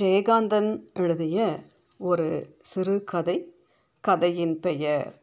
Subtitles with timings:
[0.00, 1.64] ஜெயகாந்தன் எழுதிய
[1.98, 3.54] ஒரு சிறுகதை
[4.00, 5.22] கதையின் பெயர்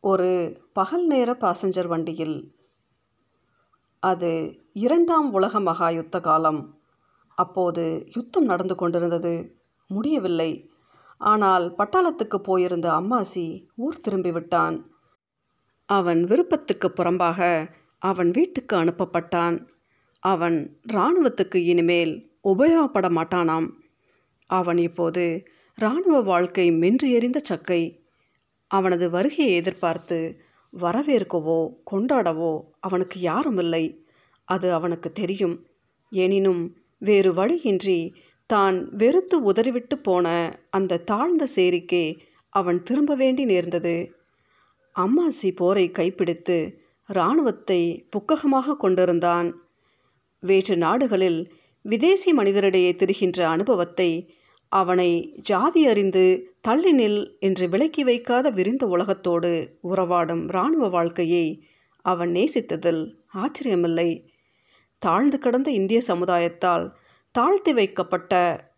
[0.00, 2.54] ஒரு பகல் நேர பாசஞ்சர் வண்டியில்.
[4.00, 6.80] அது இரண்டாம் உலக மகா யுத்த காலம்.
[7.34, 9.62] அப்போது யுத்தம் நடந்து கொண்டிருந்தது.
[9.86, 10.70] முடியவில்லை.
[11.18, 14.84] ஆனால் பட்டாளத்துக்கு போயிருந்த அம்மாசி ஊர் திரும்பிவிட்டான்
[15.84, 19.68] அவன் விருப்பத்துக்கு புறம்பாக அவன் வீட்டுக்கு அனுப்பப்பட்டான்.
[20.20, 23.68] அவன் இராணுவத்துக்கு இனிமேல் உபயோகப்பட மாட்டானாம்
[24.46, 25.24] அவன் இப்போது
[25.74, 27.82] இராணுவ வாழ்க்கை மென்று எறிந்த சக்கை.
[28.70, 30.18] அவனது வருகையை எதிர்பார்த்து
[30.72, 33.84] வரவேற்கவோ கொண்டாடவோ அவனுக்கு யாரும் இல்லை
[34.44, 35.56] அது அவனுக்கு தெரியும்.
[36.12, 36.62] எனினும்
[36.98, 38.14] வேறு வழியின்றி
[38.46, 40.26] தான் வெறுத்து உதறிவிட்டு போன
[40.70, 42.18] அந்த தாழ்ந்த சேரிக்கே
[42.52, 43.96] அவன் திரும்ப வேண்டி நேர்ந்தது.
[44.96, 46.56] அம்மாசி போரை கைப்பிடித்து
[47.08, 47.80] இராணுவத்தை
[48.10, 49.48] புக்ககமாக கொண்டிருந்தான்.
[50.42, 51.40] வேற்று நாடுகளில்
[51.82, 54.36] விதேசி மனிதரிடையே திரிகின்ற அனுபவத்தை
[54.68, 61.66] அவனை ஜாதி அறிந்து தள்ளினில் என்று விலக்கி வைக்காத விரிந்த உலகத்தோடு உறவாடும் இராணுவ வாழ்க்கையை
[62.02, 64.26] அவன் நேசித்ததில் ஆச்சரியமில்லை.
[64.98, 66.90] தாழ்ந்து கிடந்த இந்திய சமுதாயத்தால்
[67.32, 68.32] தாழ்த்தி வைக்கப்பட்ட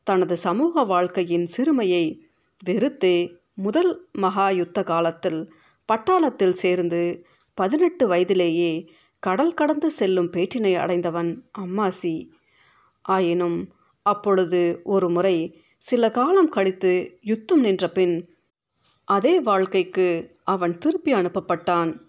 [0.04, 2.20] தனது சமூக வாழ்க்கையின் சிறுமையை
[2.64, 5.52] வெறுத்தே முதல் மகா யுத்த காலத்தில்
[5.92, 12.28] பட்டாளத்தில் சேர்ந்து பதினெட்டு வயதிலேயே கடல் கடந்து செல்லும் பேற்றினை அடைந்தவன் அம்மாசி.
[13.02, 13.72] ஆயினும்
[14.02, 18.30] அப்பொழுது ஒரு முறை சில காலம் கழித்து யுத்தம் நின்ற பின்
[19.04, 22.00] அதே வாழ்க்கைக்கு அவன் திருப்பி அனுப்பப்பட்டான்.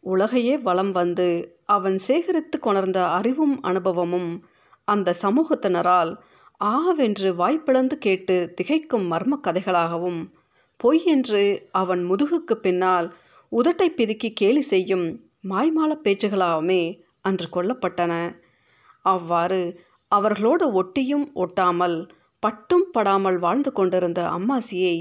[0.00, 4.46] உலகையே வலம் வந்து அவன் சேகரித்து கொணர்ந்த அறிவும் அனுபவமும்
[4.84, 6.16] அந்த சமூகத்தினரால்
[6.56, 10.32] ஆவென்று வாய்ப்பிழந்து கேட்டு திகைக்கும் மர்ம கதைகளாகவும்
[10.76, 13.14] பொய் என்று அவன் முதுகுக்கு பின்னால்
[13.52, 18.36] உதட்டை பிதுக்கி கேலி செய்யும் மாய்மால பேச்சுகளாகவுமே அன்று கொல்லப்பட்டன.
[19.02, 19.80] அவ்வாறு
[20.14, 21.96] அவர்களோடு ஒட்டியும் ஒட்டாமல்
[22.42, 24.96] பட்டும் படாமல் வாழ்ந்து கொண்டிருந்த அம்மாசியை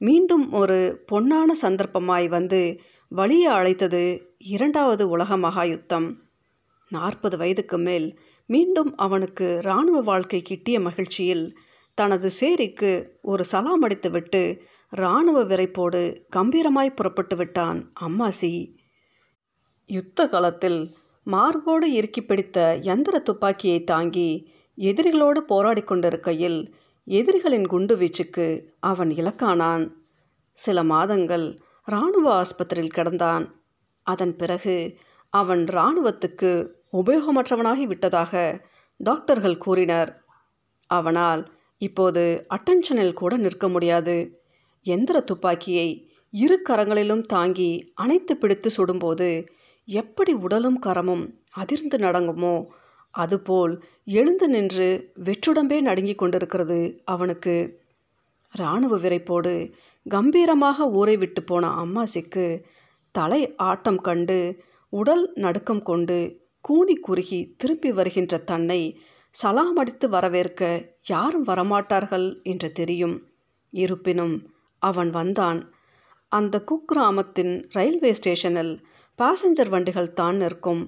[0.00, 0.78] மீண்டும் ஒரு
[1.12, 2.60] பொன்னான சந்தர்ப்பமாய் வந்து
[3.12, 4.02] வழிய அழைத்தது
[4.38, 6.08] இரண்டாவது உலக மகா யுத்தம்
[6.90, 8.08] நாற்பது வயதுக்கு மேல்
[8.50, 11.44] மீண்டும் அவனுக்கு இராணுவ வாழ்க்கை கிட்டிய மகிழ்ச்சியில்
[11.98, 12.90] தனது சேரிக்கு
[13.22, 14.42] ஒரு சலாம் அடித்துவிட்டு
[14.92, 16.00] இராணுவ விரைப்போடு
[16.36, 18.52] கம்பீரமாய் புறப்பட்டு விட்டான் அம்மாசி.
[19.90, 20.80] யுத்த காலத்தில்
[21.26, 24.30] மார்போடு இறுக்கி பிடித்த யந்திர துப்பாக்கியை தாங்கி
[24.78, 26.74] எதிரிகளோடு போராடி கொண்டிருக்கையில்
[27.04, 29.90] எதிரிகளின் குண்டு வீச்சுக்கு அவன் இலக்கானான்.
[30.52, 33.46] சில மாதங்கள் இராணுவ ஆஸ்பத்திரியில் கிடந்தான்.
[34.02, 34.96] அதன் பிறகு
[35.30, 38.62] அவன் இராணுவத்துக்கு உபயோகமற்றவனாகி விட்டதாக
[38.96, 40.24] டாக்டர்கள் கூறினர்.
[40.86, 44.42] அவனால் இப்போது அட்டென்ஷனில் கூட நிற்க முடியாது.
[44.86, 49.46] எந்திர துப்பாக்கியை இரு கரங்களிலும் தாங்கி அணைத்து பிடித்து சுடும்போது
[49.84, 52.66] எப்படி உடலும் கரமும் அதிர்ந்து நடங்குமோ
[53.22, 54.88] அதுபோல் எழுந்து நின்று
[55.24, 57.56] வெற்றுடம்பே நடுங்கிக் கொண்டிருக்கிறது அவனுக்கு.
[58.52, 59.52] இராணுவ விரைப்போடு
[60.06, 62.46] கம்பீரமாக ஊரை விட்டு போன அம்மாசிக்கு
[63.14, 64.38] தலை ஆட்டம் கண்டு
[64.92, 66.18] உடல் நடுக்கம் கொண்டு
[66.60, 68.80] கூனி குறுகி திரும்பி வருகின்ற தன்னை
[69.34, 70.62] சலாமடித்து வரவேற்க
[71.06, 73.16] யாரும் வரமாட்டார்கள் என்று தெரியும்.
[73.72, 74.36] இருப்பினும்
[74.82, 75.60] அவன் வந்தான்.
[76.32, 78.74] அந்த குக்கிராமத்தின் ரயில்வே ஸ்டேஷனில்
[79.18, 80.82] பாசஞ்சர் வண்டிகள் தான் நிற்கும்.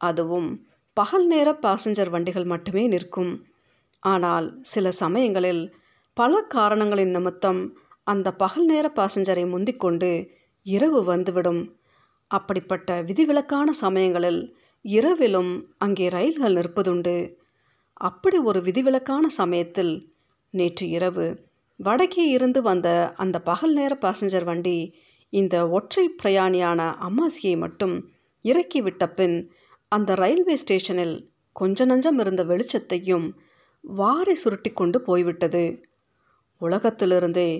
[0.00, 0.50] அதுவும்
[0.98, 3.32] பகல் நேர பாசஞ்சர் வண்டிகள் மட்டுமே நிற்கும்.
[4.02, 5.62] ஆனால் சில சமயங்களில்
[6.16, 7.60] பல காரணங்களின் நிமித்தம்
[8.06, 10.10] அந்த பகல் நேர பாசஞ்சரை முந்திக்கொண்டு
[10.66, 11.62] இரவு வந்துவிடும்.
[12.30, 14.40] அப்படிப்பட்ட விதிவிலக்கான சமயங்களில்
[14.84, 17.16] இரவிலும் அங்கே ரயில்கள் நிற்பதுண்டு.
[18.00, 19.94] அப்படி ஒரு விதிவிலக்கான சமயத்தில்
[20.54, 21.26] நேற்று இரவு
[21.80, 24.78] வடக்கே இருந்து வந்த அந்த பகல் நேர பாசஞ்சர் வண்டி
[25.32, 27.96] இந்த ஒற்றை பிரயாணியான அம்மாசியை மட்டும்
[28.44, 29.36] இறக்கிவிட்ட பின்
[29.92, 31.16] அந்த ரயில்வே ஸ்டேஷனில்
[31.52, 33.26] கொஞ்ச நஞ்சம் இருந்த வெளிச்சத்தையும்
[33.84, 35.64] வாரி சுருட்டி கொண்டு போய்விட்டது.
[36.60, 37.50] உலகத்திலிருந்தே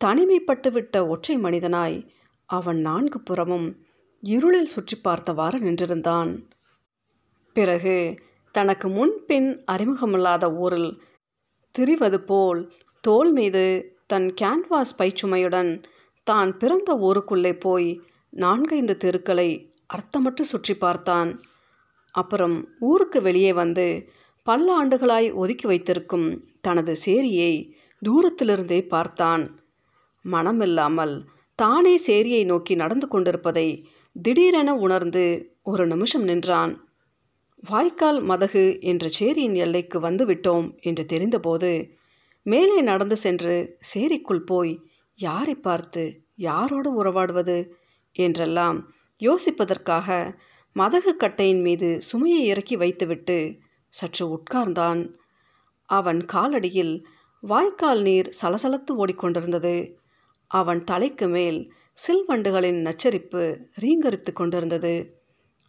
[0.00, 1.98] தனிமைப்பட்டுவிட்ட ஒற்றை மனிதனாய்
[2.48, 3.68] அவன் நான்கு புறமும்
[4.22, 6.30] இருளில் சுற்றி பார்த்தவாறு நின்றிருந்தான்.
[7.56, 7.96] பிறகு
[8.54, 10.90] தனக்கு முன்பின் அறிமுகமில்லாத ஊரில்
[11.74, 12.60] திரிவது போல்
[13.04, 13.64] தோல் மீது
[14.06, 15.72] தன் கேன்வாஸ் பைச்சுமையுடன்
[16.26, 17.88] தான் பிறந்த ஊருக்குள்ளே போய்
[18.32, 19.48] நான்கைந்து தெருக்களை
[19.94, 21.30] அர்த்தமற்று சுற்றி பார்த்தான்.
[22.14, 23.86] அப்புறம் ஊருக்கு வெளியே வந்து
[24.46, 26.28] பல ஆண்டுகளாய் ஒதுக்கி வைத்திருக்கும்
[26.60, 27.52] தனது சேரியை
[28.02, 29.44] தூரத்திலிருந்தே பார்த்தான்.
[30.24, 31.14] மனமில்லாமல்
[31.58, 33.68] தானே சேரியை நோக்கி நடந்து கொண்டிருப்பதை
[34.16, 35.24] திடீரென உணர்ந்து
[35.62, 36.72] ஒரு நிமிஷம் நின்றான்.
[37.62, 41.70] வாய்க்கால் மதகு என்ற சேரியின் எல்லைக்கு வந்துவிட்டோம் என்று தெரிந்தபோது
[42.46, 43.54] மேலே நடந்து சென்று
[43.92, 44.72] சேரிக்குள் போய்
[45.18, 46.02] யாரை பார்த்து
[46.40, 47.58] யாரோடு உறவாடுவது?
[48.16, 48.78] என்றெல்லாம்
[49.20, 50.08] யோசிப்பதற்காக
[50.78, 55.14] மதகு கட்டையின் மீது சுமையை இறக்கி வைத்துவிட்டு சற்று உட்கார்ந்தான்.
[55.84, 57.04] அவன் காலடியில்
[57.40, 59.94] வாய்க்கால் நீர் சலசலத்து ஓடிக்கொண்டிருந்தது.
[60.46, 61.72] அவன் தலைக்கு மேல்
[62.06, 65.22] சில்வண்டுகளின் நச்சரிப்பு ரீங்கரித்து கொண்டிருந்தது.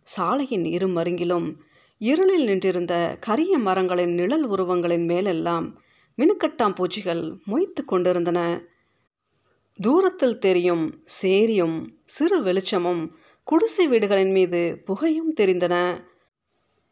[0.04, 1.56] சாலையின் இரு மருங்கிலும்
[1.98, 5.80] இருளில் நின்றிருந்த கரிய மரங்களின் நிழல் உருவங்களின் மேலெல்லாம்
[6.18, 8.68] மினுக்கட்டாம் பூச்சிகள் மொய்த்து கொண்டிருந்தன.
[9.80, 13.16] தூரத்தில் தெரியும் சேரியும் சிறு வெளிச்சமும்
[13.48, 16.04] குடிசை வீடுகளின் மீது புகையும் தெரிந்தன.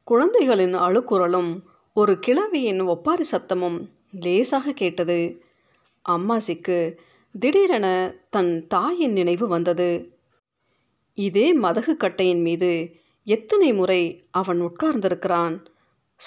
[0.03, 1.61] குழந்தைகளின் அழுக்குரலும்
[1.93, 5.43] ஒரு கிழவியின் ஒப்பாரி சத்தமும் லேசாக கேட்டது.
[6.09, 6.97] அம்மாசிக்கு
[7.39, 10.17] திடீரென தன் தாயின் நினைவு வந்தது.
[11.13, 15.65] இதே மதகு கட்டையின் மீது எத்தனை முறை அவன் உட்கார்ந்திருக்கிறான்?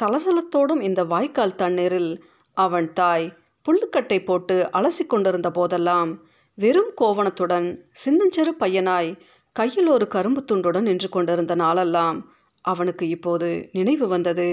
[0.01, 2.25] சலசலத்தோடும் இந்த வாய்க்கால் தண்ணீரில்
[2.57, 3.37] அவன் தாய்
[3.67, 6.25] புல்லுக்கட்டை போட்டு அலசி கொண்டிருந்த போதெல்லாம்
[6.55, 9.19] வெறும் கோவணத்துடன் சின்னஞ்சிறு பையனாய்
[9.57, 12.19] கையில் ஒரு கரும்பு துண்டுடன் நின்று கொண்டிருந்த நாளெல்லாம்
[12.65, 14.49] அவனுக்கு இப்போது நினைவு வந்தது.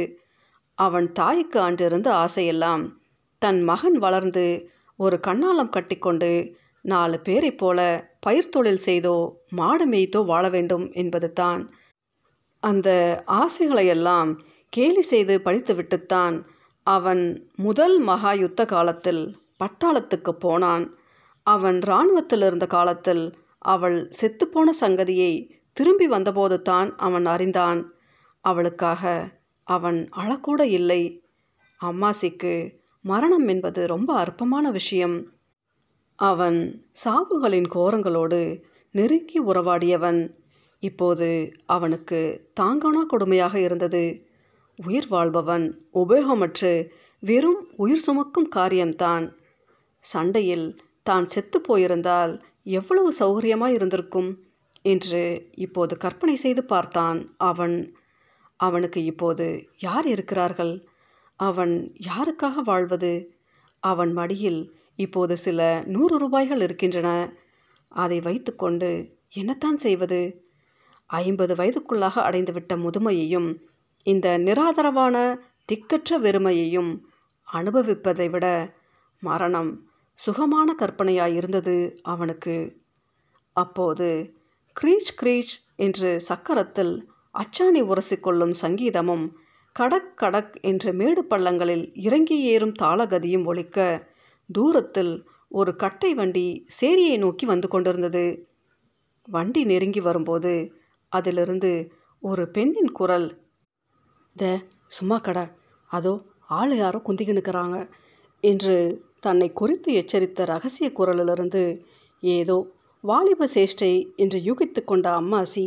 [0.78, 2.84] அவன் தாய்க்கு ஆண்டிருந்த ஆசையெல்லாம்
[3.42, 4.46] தன் மகன் வளர்ந்து
[5.00, 6.32] ஒரு கண்ணாலம் கட்டிக்கொண்டு
[6.86, 7.80] நாலு பேரைப் போல
[8.20, 9.16] பயிர் தொழில் செய்தோ
[9.60, 11.62] மாடு மேய்த்தோ வாழ வேண்டும் என்பது தான்.
[12.64, 12.90] அந்த
[13.42, 14.32] ஆசைகளையெல்லாம்
[14.74, 16.36] கேலி செய்து பழித்துவிட்டுத்தான்
[16.88, 17.24] அவன்
[17.60, 19.24] முதல் மகா யுத்த காலத்தில்
[19.60, 20.86] பட்டாளத்துக்கு போனான்.
[21.48, 23.24] அவன் இராணுவத்தில் இருந்த காலத்தில்
[23.64, 25.34] அவள் செத்துப்போன சங்கதியை
[25.74, 27.82] திரும்பி வந்தபோது தான் அவன் அறிந்தான்.
[28.42, 29.32] அவளுக்காக
[29.68, 31.02] அவன் அழக்கூட இல்லை.
[31.80, 32.54] அம்மாசிக்கு
[33.06, 35.18] மரணம் என்பது ரொம்ப அற்பமான விஷயம்.
[36.16, 36.60] அவன்
[37.06, 38.62] சாவுகளின் கோரங்களோடு
[38.92, 40.22] நெருங்கி உறவாடியவன்.
[40.84, 41.30] இப்போது
[41.66, 42.20] அவனுக்கு
[42.54, 44.04] தாங்கானா கொடுமையாக இருந்தது.
[44.80, 46.90] உயிர் வாழ்பவன் உபயோகமற்று
[47.24, 49.26] வெறும் உயிர் சுமக்கும் காரியம்தான்.
[50.00, 50.68] சண்டையில்
[51.04, 52.34] தான் செத்து போயிருந்தால்
[52.64, 54.44] எவ்வளவு சௌகரியமாக இருந்திருக்கும்?
[54.82, 57.96] என்று இப்போது கற்பனை செய்து பார்த்தான் அவன்.
[58.56, 60.88] அவனுக்கு இப்போது யார் இருக்கிறார்கள்?
[61.36, 63.34] அவன் யாருக்காக வாழ்வது?
[63.80, 67.34] அவன் மடியில் இப்போது சில நூறு ரூபாய்கள் இருக்கின்றன.
[67.88, 70.46] அதை வைத்துக்கொண்டு என்னத்தான் செய்வது?
[71.06, 73.56] ஐம்பது வயதுக்குள்ளாக அடைந்துவிட்ட முதுமையையும்
[74.04, 75.38] இந்த நிராதரவான
[75.72, 77.00] திக்கற்ற வெறுமையையும்
[77.54, 78.74] அனுபவிப்பதை விட
[79.20, 79.88] மரணம்
[80.18, 82.56] சுகமான கற்பனையாயிருந்தது அவனுக்கு.
[83.56, 84.08] அப்போது
[84.76, 86.94] க்ரீச் க்ரீச் என்று சக்கரத்தில்
[87.36, 89.26] அச்சாணி உரசிக்கொள்ளும் சங்கீதமும்
[89.76, 93.78] கடக் கடக் என்ற மேடு பள்ளங்களில் இறங்கி ஏறும் தாளகதியும் ஒழிக்க
[94.50, 95.14] தூரத்தில்
[95.52, 96.46] ஒரு கட்டை வண்டி
[96.82, 98.26] சேரியை நோக்கி வந்து கொண்டிருந்தது.
[99.28, 100.54] வண்டி நெருங்கி வரும்போது
[101.12, 101.72] அதிலிருந்து
[102.24, 103.28] ஒரு பெண்ணின் குரல்
[104.36, 104.46] த
[104.88, 105.46] சும்மா கடை.
[105.92, 106.14] அதோ
[106.60, 107.78] ஆள் யாரோ குந்திக்கு நிற்கிறாங்க
[108.44, 108.76] என்று
[109.24, 111.64] தன்னை குறித்து எச்சரித்த ரகசிய குரலிலிருந்து
[112.24, 112.58] ஏதோ
[113.04, 115.66] வாலிப சேஷ்டை என்று யூகித்து கொண்ட அம்மாசி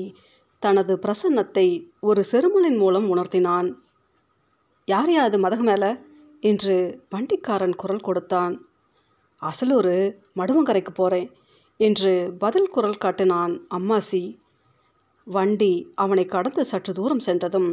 [0.62, 1.67] தனது பிரசன்னத்தை
[2.00, 3.69] ஒரு செருமலின் மூலம் உணர்த்தினான்.
[4.88, 5.91] யாரையா அது மதகு மேலே?
[6.43, 6.76] என்று
[7.11, 8.55] வண்டிக்காரன் குரல் கொடுத்தான்.
[9.43, 9.94] அசலூர்
[10.37, 11.29] மடுவங்கரைக்கு போகிறேன்
[11.81, 14.23] என்று பதில் குரல் காட்டினான் அம்மாசி.
[15.26, 17.70] வண்டி அவனை கடந்து சற்று தூரம் சென்றதும்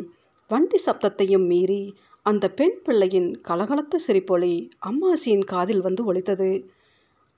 [0.49, 1.81] வண்டி சப்தத்தையும் மீறி
[2.25, 4.53] அந்த பெண் பிள்ளையின் கலகலத்த சிரிப்பொலி
[4.85, 6.65] அம்மாசியின் காதில் வந்து ஒலித்தது.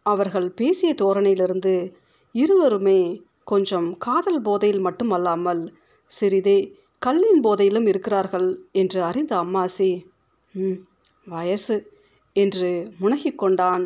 [0.03, 1.93] அவர்கள் பேசிய தோரணையிலிருந்து
[2.31, 2.99] இருவருமே
[3.43, 5.63] கொஞ்சம் காதல் போதையில் மட்டுமல்லாமல்
[6.11, 9.91] சிறிதே கல்லின் போதையிலும் இருக்கிறார்கள் என்று அறிந்த அம்மாசி
[10.53, 10.77] ம்
[11.27, 11.77] வயசு
[12.33, 12.69] என்று
[13.01, 13.85] முனகிக்கொண்டான்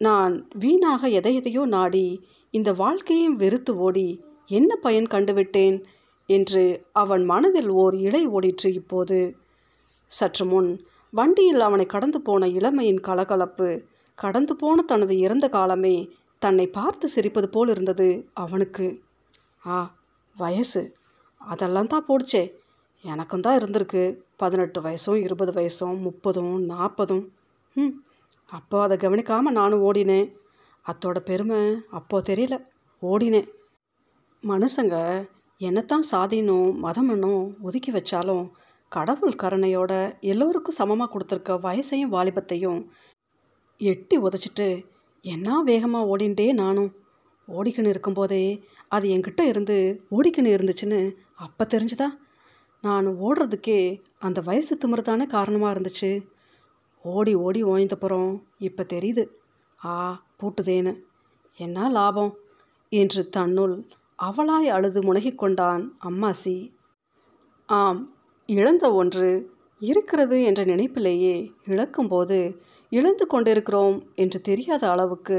[0.00, 2.06] நான் வீணாக எதை எதையோ நாடி
[2.50, 4.08] இந்த வாழ்க்கையும் வெறுத்து ஓடி
[4.46, 5.76] என்ன பயன் கண்டுவிட்டேன்?
[6.28, 9.18] என்று அவன் மனதில் ஓர் இலை ஓடிற்று இப்போது.
[10.18, 10.70] சற்று முன்
[11.12, 13.68] வண்டியில் அவனை கடந்து போன இளமையின் கலகலப்பு
[14.18, 15.96] கடந்து போன தனது இறந்த காலமே
[16.42, 18.86] தன்னை பார்த்து சிரிப்பது போல் இருந்தது அவனுக்கு.
[19.66, 19.76] ஆ
[20.36, 20.82] வயசு.
[21.40, 22.42] அதெல்லாம் தான் போடுச்சே.
[23.04, 24.02] எனக்கும் தான் இருந்திருக்கு.
[24.36, 27.24] பதினெட்டு வயசும் இருபது வயசும் முப்பதும் நாற்பதும்.
[27.76, 27.94] ம்
[28.50, 30.28] அப்போ அதை கவனிக்காமல் நானும் ஓடினேன்.
[30.84, 32.56] அத்தோட பெருமை அப்போ தெரியல.
[33.02, 33.48] ஓடினேன்.
[34.42, 34.96] மனுஷங்க
[35.60, 38.44] என்னத்தான் சாதினும் மதமனும் ஒதுக்கி வச்சாலும்
[38.96, 42.80] கடவுள் கருணையோட எல்லோருக்கும் சமமாக கொடுத்துருக்க வயசையும் வாலிபத்தையும்
[43.80, 44.68] எட்டி உதச்சிட்டு
[45.24, 46.90] என்ன வேகமாக ஓடிண்டே நானும்.
[47.48, 49.76] ஓடிக்கின்னு இருக்கும்போதே அது என்கிட்ட இருந்து
[50.10, 51.00] ஓடிக்கின்னு இருந்துச்சுன்னு
[51.34, 52.08] அப்போ தெரிஞ்சுதா?
[52.82, 53.80] நான் ஓடுறதுக்கே
[54.18, 56.10] அந்த வயசு திமிரு தானே காரணமாக இருந்துச்சு.
[57.04, 59.24] ஓடி ஓடி ஓய்ந்தப்புறம் இப்போ தெரியுது.
[59.80, 59.94] ஆ
[60.38, 60.92] பூட்டுதேன்னு.
[61.58, 62.32] என்ன லாபம்?
[62.92, 63.76] என்று தன்னுள்
[64.22, 66.56] அவளாய் அழுது முனகிக் கொண்டான் அம்மாசி.
[67.68, 68.13] ஆம்
[68.48, 69.28] இழந்த ஒன்று
[69.80, 72.38] இருக்கிறது என்ற நினைப்பிலேயே இழக்கும்போது
[72.90, 75.38] இழந்து கொண்டிருக்கிறோம் என்று தெரியாத அளவுக்கு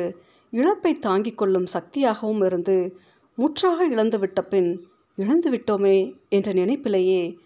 [0.54, 2.96] இழப்பை தாங்கிக் கொள்ளும் சக்தியாகவும் இருந்து
[3.38, 4.70] முற்றாக இழந்துவிட்ட பின்
[5.18, 5.98] இழந்து விட்டோமே
[6.30, 7.38] என்ற நினைப்பிலேயே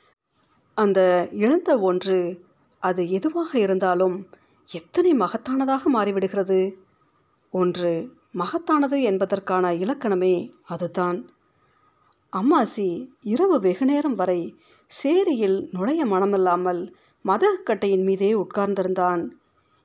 [0.77, 2.17] அந்த இழந்த ஒன்று
[2.83, 4.29] அது எதுவாக இருந்தாலும்
[4.69, 6.59] எத்தனை மகத்தானதாக மாறிவிடுகிறது?
[7.53, 7.91] ஒன்று
[8.37, 10.35] மகத்தானது என்பதற்கான இலக்கணமே
[10.65, 11.19] அதுதான்.
[12.33, 12.87] அம்மாசி
[13.23, 14.41] இரவு வெகுநேரம் வரை
[14.87, 16.81] சேரியில் நுழைய மனமில்லாமல்
[17.25, 19.21] மதகக்கட்டையின் மீதே உட்கார்ந்திருந்தான்.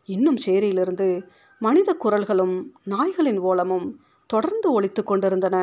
[0.09, 1.09] இன்னும் சேரியிலிருந்து
[1.59, 3.87] மனித குரல்களும் நாய்களின் ஓலமும்
[4.27, 5.57] தொடர்ந்து ஒழித்து கொண்டிருந்தன.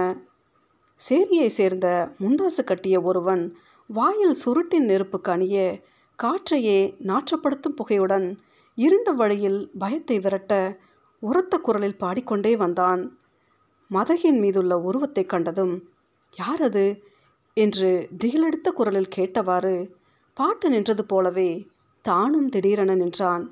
[1.00, 3.44] சேரியை சேர்ந்த முண்டாசு கட்டிய ஒருவன்
[3.90, 5.56] வாயில் சுருட்டின் நெருப்பு கணிய
[6.20, 8.28] காற்றையே நாற்றப்படுத்தும் புகையுடன்
[8.78, 10.80] இருண்ட வழியில் பயத்தை விரட்ட
[11.20, 13.02] உரத்த குரலில் பாடிக்கொண்டே வந்தான்.
[13.92, 15.74] மதகின் மீதுள்ள உருவத்தை கண்டதும்
[16.38, 16.86] யார் அது
[17.58, 19.76] என்று திகிலெடுத்த குரலில் கேட்டவாறு
[20.38, 21.50] பாட்டு நின்றது போலவே
[22.06, 23.46] தானும் திடீரென நின்றான்.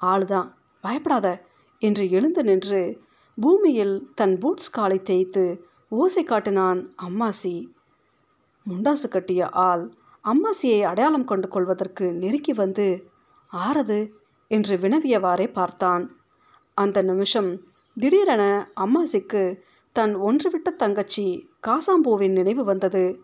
[0.00, 0.48] ஆளுதான்
[0.84, 1.26] பயப்படாத
[1.82, 2.82] என்று எழுந்து நின்று
[3.38, 5.44] பூமியில் தன் பூட்ஸ் காலை தேய்த்து
[5.92, 7.56] ஓசை காட்டினான் அம்மாசி.
[8.66, 9.84] முண்டாசு கட்டிய ஆள்
[10.24, 12.86] அம்மாசியை அடையாளம் கொண்டு கொள்வதற்கு நெருக்கி வந்து
[13.52, 13.98] ஆறது
[14.50, 16.04] என்று வினவியவாறே பார்த்தான்.
[16.76, 17.50] அந்த நிமிஷம்
[17.96, 18.44] திடீரென
[18.80, 19.42] அம்மாசிக்கு
[19.96, 21.26] தன் ஒன்றுவிட்ட தங்கச்சி
[21.68, 23.20] காசாம்பூவின் நினைவு வந்தது.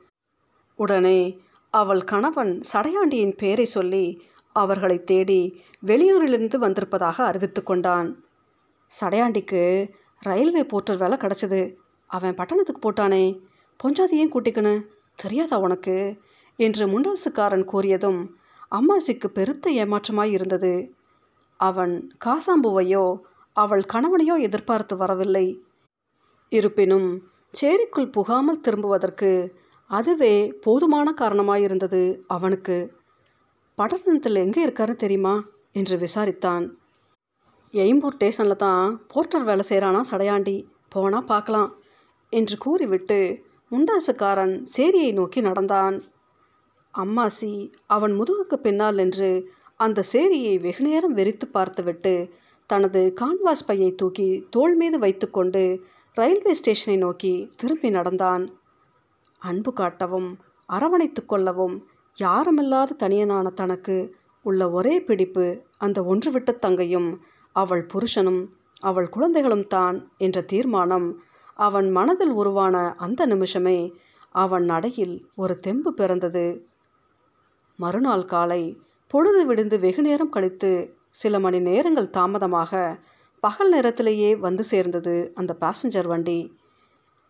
[0.76, 8.24] உடனே அவள் கணவன் சடையாண்டியின் பெயரை சொல்லி அவர்களை தேடி வெளியூரிலிருந்து வந்திருப்பதாக அறிவித்து கொண்டான்.
[9.00, 11.74] சடையாண்டிக்கு ரயில்வே போர்ட்டர் வேலை கிடச்சிது.
[12.06, 13.40] அவன் பட்டணத்துக்கு போட்டானே.
[13.84, 16.20] பொஞ்சாதியும் கூட்டிக்கணு தெரியாதா உனக்கு?
[16.56, 18.28] என்று முண்டாசுக்காரன் கூறியதும்
[18.70, 20.94] அம்மாசிக்கு பெருத்த ஏமாற்றமாய் இருந்தது.
[21.56, 23.18] அவன் காசாம்புவையோ
[23.52, 25.62] அவள் கணவனையோ எதிர்பார்த்து வரவில்லை.
[26.48, 29.30] இருப்பினும் சேரிக்குள் புகாமல் திரும்புவதற்கு
[29.90, 32.76] அதுவே போதுமான காரணமாயிருந்தது அவனுக்கு.
[33.78, 35.34] பட்டணத்தில் எங்கே இருக்காருன்னு தெரியுமா?
[35.72, 36.64] என்று விசாரித்தான்.
[37.74, 40.56] எய்ம்பூர் ஸ்டேஷனில் தான் போர்ட்டர் வேலை செய்கிறானா சடையாண்டி?
[40.88, 41.70] போனால் பார்க்கலாம்
[42.32, 43.18] என்று கூறிவிட்டு
[43.72, 45.96] முண்டாசுக்காரன் சேரியை நோக்கி நடந்தான்.
[46.94, 47.52] அம்மாசி
[47.86, 49.30] அவன் முதுகுக்கு பின்னால் நின்று
[49.76, 52.14] அந்த சேரியை வெகுநேரம் வெறித்து பார்த்துவிட்டு
[52.70, 55.62] தனது கான்வாஸ் பையை தூக்கி தோள் மீது வைத்துக்கொண்டு
[56.16, 58.44] ரயில்வே ஸ்டேஷனை நோக்கி திரும்பி நடந்தான்.
[59.42, 60.30] அன்பு காட்டவும்
[60.68, 61.76] அரவணைத்து கொள்ளவும்
[62.18, 63.96] யாருமில்லாத தனியனான தனக்கு
[64.44, 65.44] உள்ள ஒரே பிடிப்பு
[65.78, 67.10] அந்த ஒன்றுவிட்ட தங்கையும்
[67.56, 68.42] அவள் புருஷனும்
[68.80, 71.08] அவள் குழந்தைகளும் தான் என்ற தீர்மானம்
[71.66, 73.78] அவன் மனதில் உருவான அந்த நிமிஷமே
[74.34, 76.46] அவன் நடையில் ஒரு தெம்பு பிறந்தது.
[77.78, 78.62] மறுநாள் காலை
[79.10, 80.72] பொழுது விடிந்து வெகுநேரம் கழித்து
[81.10, 82.72] சில மணி நேரங்கள் தாமதமாக
[83.42, 86.40] பகல் நேரத்திலேயே வந்து சேர்ந்தது அந்த பாசஞ்சர் வண்டி.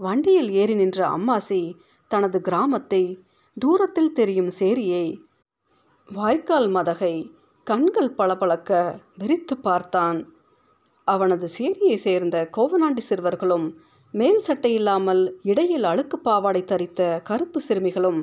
[0.01, 1.63] வண்டியில் ஏறி நின்ற அம்மாசி
[2.11, 3.03] தனது கிராமத்தை
[3.57, 5.07] தூரத்தில் தெரியும் சேரியை
[6.09, 7.15] வாய்க்கால் மதகை
[7.67, 8.71] கண்கள் பளபளக்க
[9.17, 10.19] விரித்து பார்த்தான்.
[11.07, 13.67] அவனது சேரியை சேர்ந்த கோவனாண்டி சிறுவர்களும்
[14.15, 18.21] மேல் சட்டை இல்லாமல் இடையில் அழுக்கு பாவாடை தரித்த கருப்பு சிறுமிகளும்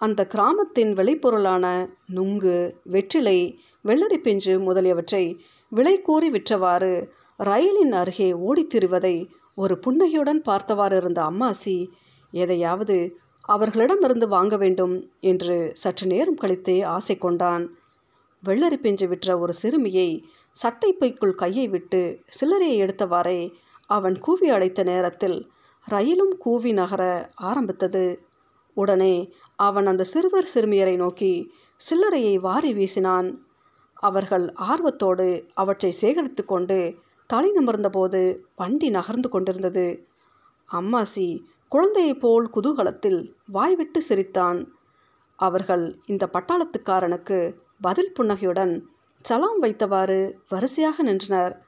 [0.00, 1.66] அந்த கிராமத்தின் விளைபொருளான
[2.06, 3.38] நுங்கு வெற்றிலை
[3.84, 5.24] வெள்ளரி பிஞ்சு முதலியவற்றை
[5.72, 6.92] விலை கூறி விற்றவாறு
[7.38, 11.88] ரயிலின் அருகே ஓடித் திரிவதை ஒரு புன்னகையுடன் பார்த்தவாறு இருந்த அம்மாசி
[12.30, 17.78] எதையாவது அவர்களிடமிருந்து வாங்க வேண்டும் என்று சற்று நேரம் கழித்தே ஆசை கொண்டான்.
[18.44, 23.52] வெள்ளரி பிஞ்சு விற்ற ஒரு சிறுமியை சட்டை பைக்குள் கையை விட்டு சில்லறையை எடுத்தவாறே
[23.86, 25.50] அவன் கூவி அழைத்த நேரத்தில்
[25.84, 28.22] ரயிலும் கூவி நகர ஆரம்பித்தது.
[28.74, 31.52] உடனே அவன் அந்த சிறுவர் சிறுமியரை நோக்கி
[31.90, 33.36] சில்லறையை வாரி வீசினான்.
[33.94, 40.06] அவர்கள் ஆர்வத்தோடு அவற்றை சேகரித்து கொண்டு தலை நிமிர்ந்தபோது வண்டி நகர்ந்து கொண்டிருந்தது.
[40.72, 44.72] அம்மாசி குழந்தையைப் போல் குதூகலத்தில் வாய்விட்டு சிரித்தான்.
[45.36, 48.88] அவர்கள் இந்த பட்டாளத்துக்காரனுக்கு பதில் புன்னகையுடன்
[49.22, 51.66] சலாம் வைத்தவாறு வரிசையாக நின்றனர்.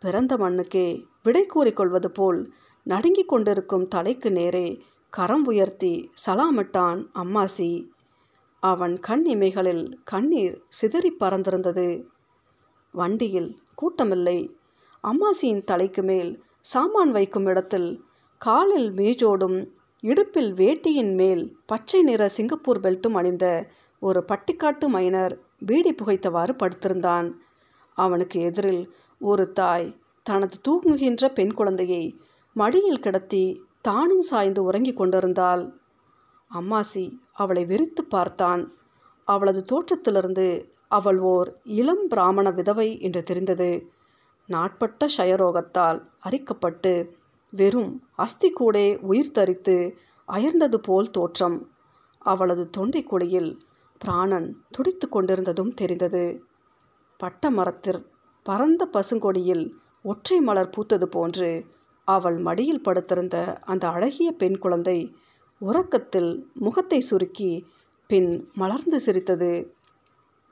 [0.00, 2.52] பிறந்த மண்ணுக்கே விடை கூறிக்கொள்வது போல்
[2.82, 7.88] நடுங்கிக் கொண்டிருக்கும் தலைக்கு நேரே கரம் உயர்த்தி சலாமிட்டான் அம்மாசி.
[8.60, 12.04] அவன் கண் இமைகளில் கண்ணீர் சிதறி பறந்திருந்தது.
[12.92, 14.55] வண்டியில் கூட்டமில்லை.
[15.06, 18.04] அம்மாசியின் தலைக்கு மேல் சாமான் வைக்கும் இடத்தில்
[18.40, 19.58] காலில் மேஜோடும்
[20.02, 23.46] இடுப்பில் வேட்டியின் மேல் பச்சை நிற சிங்கப்பூர் பெல்ட்டும் அணிந்த
[24.02, 25.34] ஒரு பட்டிக்காட்டு மைனர்
[25.66, 27.28] பீடி புகைத்தவாறு படுத்திருந்தான்.
[27.96, 28.82] அவனுக்கு எதிரில்
[29.20, 29.88] ஒரு தாய்
[30.22, 32.02] தனது தூங்குகின்ற பெண் குழந்தையை
[32.56, 33.44] மடியில் கிடத்தி
[33.80, 35.64] தானும் சாய்ந்து உறங்கிக் கொண்டிருந்தாள்.
[36.50, 38.62] அம்மாசி அவளை வெறித்து பார்த்தான்.
[39.28, 43.70] அவளது தோற்றத்திலிருந்து அவள் ஓர் இளம் பிராமண விதவை என்று தெரிந்தது.
[44.46, 46.92] நாட்பட்ட ஷயரோகத்தால் அரிக்கப்பட்டு
[47.52, 49.76] வெறும் அஸ்தி கூடே உயிர் தரித்து
[50.28, 51.56] அயர்ந்தது போல் தோற்றம்.
[52.18, 53.50] அவளது தொண்டை குழியில்
[54.00, 56.24] பிராணன் துடித்து கொண்டிருந்ததும் தெரிந்தது.
[57.20, 58.00] பட்ட மரத்தில்
[58.46, 59.64] பரந்த பசுங்கொடியில்
[60.02, 61.50] ஒற்றை மலர் பூத்தது போன்று
[62.08, 64.98] அவள் மடியில் படுத்திருந்த அந்த அழகிய பெண் குழந்தை
[65.60, 67.50] உறக்கத்தில் முகத்தை சுருக்கி
[68.10, 69.52] பின் மலர்ந்து சிரித்தது.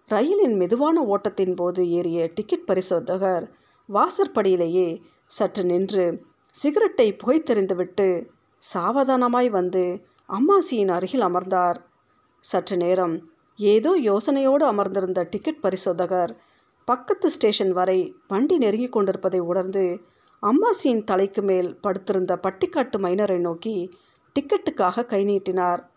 [0.09, 3.47] ரயிலின் மெதுவான ஓட்டத்தின் போது ஏறிய டிக்கெட் பரிசோதகர்
[3.93, 6.05] வாசற்படியிலேயே சற்று நின்று
[6.51, 8.29] சிகரெட்டை புகைத்தெறிந்துவிட்டு
[8.75, 11.79] சாவதானமாய் வந்து அம்மாசியின் அருகில் அமர்ந்தார்.
[12.41, 16.33] சற்று நேரம் ஏதோ யோசனையோடு அமர்ந்திருந்த டிக்கெட் பரிசோதகர்
[16.85, 20.01] பக்கத்து ஸ்டேஷன் வரை வண்டி நெருங்கி கொண்டிருப்பதை உணர்ந்து
[20.43, 23.77] அம்மாசியின் தலைக்கு மேல் படுத்திருந்த பட்டிக்காட்டு மைனரை நோக்கி
[24.37, 25.91] டிக்கெட்டுக்காக கை நீட்டினார்.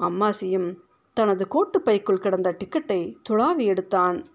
[0.00, 0.68] அம்மாசியும்
[1.16, 4.26] தனது கோட்டு பைக்குள் கிடந்த டிக்கெட்டை துளாவி எடுத்தான்.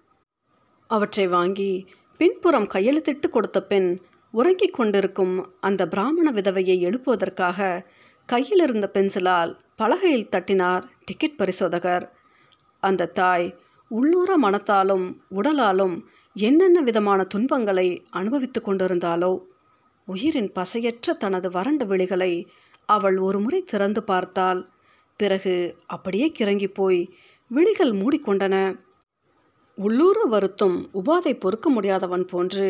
[0.88, 1.88] அவற்றை வாங்கி
[2.18, 3.90] பின்புறம் கையெழுத்திட்டு கொடுத்த பெண்
[4.32, 7.86] உறங்கிக் கொண்டிருக்கும் அந்த பிராமண விதவையை எழுப்புவதற்காக
[8.30, 12.06] கையில் இருந்த பென்சிலால் பலகையில் தட்டினார் டிக்கெட் பரிசோதகர்.
[12.84, 13.48] அந்த தாய்
[13.92, 15.96] உள்ளூர மனத்தாலும் உடலாலும்
[16.34, 19.34] என்னென்ன விதமான துன்பங்களை அனுபவித்து கொண்டிருந்தாலோ
[20.08, 22.34] உயிரின் பசையற்ற தனது வறண்ட விழிகளை
[22.86, 24.62] அவள் ஒரு முறை திறந்து பார்த்தாள்.
[25.20, 27.02] பிறகு அப்படியே கிறங்கி போய்
[27.52, 28.56] விழிகள் மூடிக்கொண்டன.
[29.77, 32.67] உள்ளூர வருத்தும் உபாதை பொறுக்க முடியாதவன் போன்று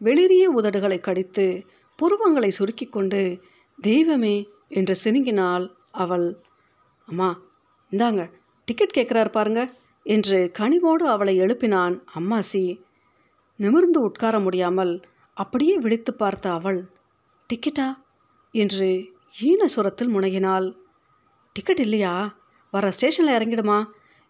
[0.00, 1.46] வெளிரிய உதடுகளை கடித்து
[1.98, 3.40] புருவங்களை சுருக்கி கொண்டு
[3.78, 4.36] தெய்வமே
[4.68, 6.28] என்று சினுங்கினாள் அவள்.
[7.08, 7.30] அம்மா
[7.92, 8.22] இந்தாங்க
[8.68, 9.62] டிக்கெட் கேட்குறார் பாருங்க
[10.06, 12.64] என்று கனிவோடு அவளை எழுப்பினான் அம்மாசி.
[13.56, 15.02] நிமிர்ந்து உட்கார முடியாமல்
[15.36, 16.80] அப்படியே விழித்து பார்த்த அவள்
[17.50, 17.88] டிக்கெட்டா
[18.54, 18.88] என்று
[19.42, 20.66] ஈன சுரத்தில் முனகினாள்.
[21.52, 22.36] டிக்கெட் இல்லையா?
[22.70, 23.78] வர ஸ்டேஷனில் இறங்கிடுமா?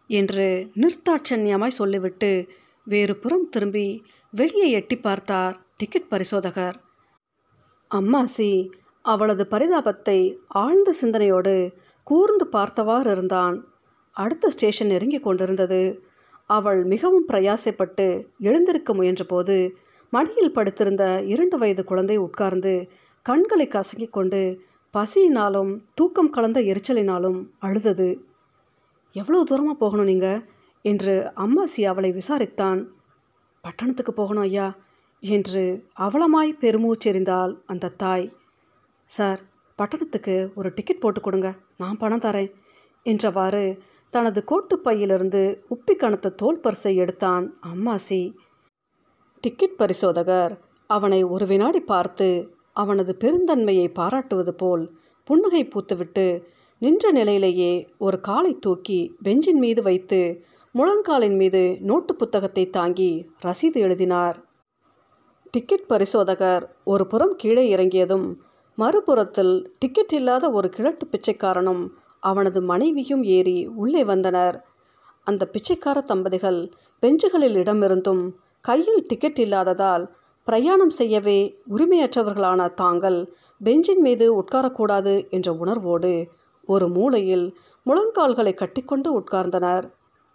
[0.06, 2.48] என்று நிறுத்தாட்சண்யமாய் சொல்லிவிட்டு
[2.84, 6.76] வேறு புறம் திரும்பி வெளியே எட்டி பார்த்தார் டிக்கெட் பரிசோதகர்.
[7.90, 8.68] அம்மாசி
[9.02, 11.72] அவளது பரிதாபத்தை ஆழ்ந்த சிந்தனையோடு
[12.04, 13.68] கூர்ந்து பார்த்தவாறு இருந்தான்.
[14.12, 16.02] அடுத்த ஸ்டேஷன் நெருங்கி கொண்டிருந்தது.
[16.46, 19.70] அவள் மிகவும் பிரயாசைப்பட்டு எழுந்திருக்க முயன்றபோது
[20.10, 22.88] மடியில் படுத்திருந்த இரண்டு வயது குழந்தை உட்கார்ந்து
[23.22, 24.60] கண்களை கசங்கிக் கொண்டு
[24.94, 28.08] பசியினாலும் தூக்கம் கலந்த எரிச்சலினாலும் அழுதது.
[29.14, 30.40] எவ்வளோ தூரமாக போகணும் நீங்கள்
[30.84, 32.80] என்று அம்மாசி அவளை விசாரித்தான்.
[33.64, 34.66] பட்டணத்துக்கு போகணும் ஐயா
[35.22, 35.62] என்று
[36.06, 38.26] அவலமாய் பெருமூச்செறிந்தாள் அந்த தாய்.
[39.10, 39.40] சார்
[39.78, 42.50] பட்டணத்துக்கு ஒரு டிக்கெட் போட்டு கொடுங்க நான் பணம் தரேன்
[43.06, 43.64] என்றவாறு
[44.12, 48.20] தனது கோட்டு பையிலிருந்து உப்பி கணத்த தோல் பரிசை எடுத்தான் அம்மாசி.
[49.44, 50.52] டிக்கெட் பரிசோதகர்
[50.90, 52.28] அவனை ஒரு வினாடி பார்த்து
[52.72, 54.84] அவனது பெருந்தன்மையை பாராட்டுவது போல்
[55.28, 56.26] புன்னகை பூத்துவிட்டு
[56.84, 60.18] நின்ற நிலையிலேயே ஒரு காலை தூக்கி பெஞ்சின் மீது வைத்து
[60.74, 63.10] முழங்காலின் மீது நோட்டு புத்தகத்தை தாங்கி
[63.44, 64.36] ரசீது எழுதினார்.
[65.50, 68.26] டிக்கெட் பரிசோதகர் ஒரு புறம் கீழே இறங்கியதும்
[68.78, 71.82] மறுபுறத்தில் டிக்கெட் இல்லாத ஒரு கிழட்டு பிச்சைக்காரனும்
[72.22, 74.56] அவனது மனைவியும் ஏறி உள்ளே வந்தனர்.
[75.26, 76.60] அந்த பிச்சைக்கார தம்பதிகள்
[77.02, 78.22] பெஞ்சுகளில் இடமிருந்தும்
[78.64, 80.04] கையில் டிக்கெட் இல்லாததால்
[80.46, 83.20] பிரயாணம் செய்யவே உரிமையற்றவர்களான தாங்கள்
[83.60, 86.14] பெஞ்சின் மீது உட்காரக்கூடாது என்ற உணர்வோடு
[86.66, 89.90] ஒரு மூலையில் முழங்கால்களை கட்டிக்கொண்டு உட்கார்ந்தனர்.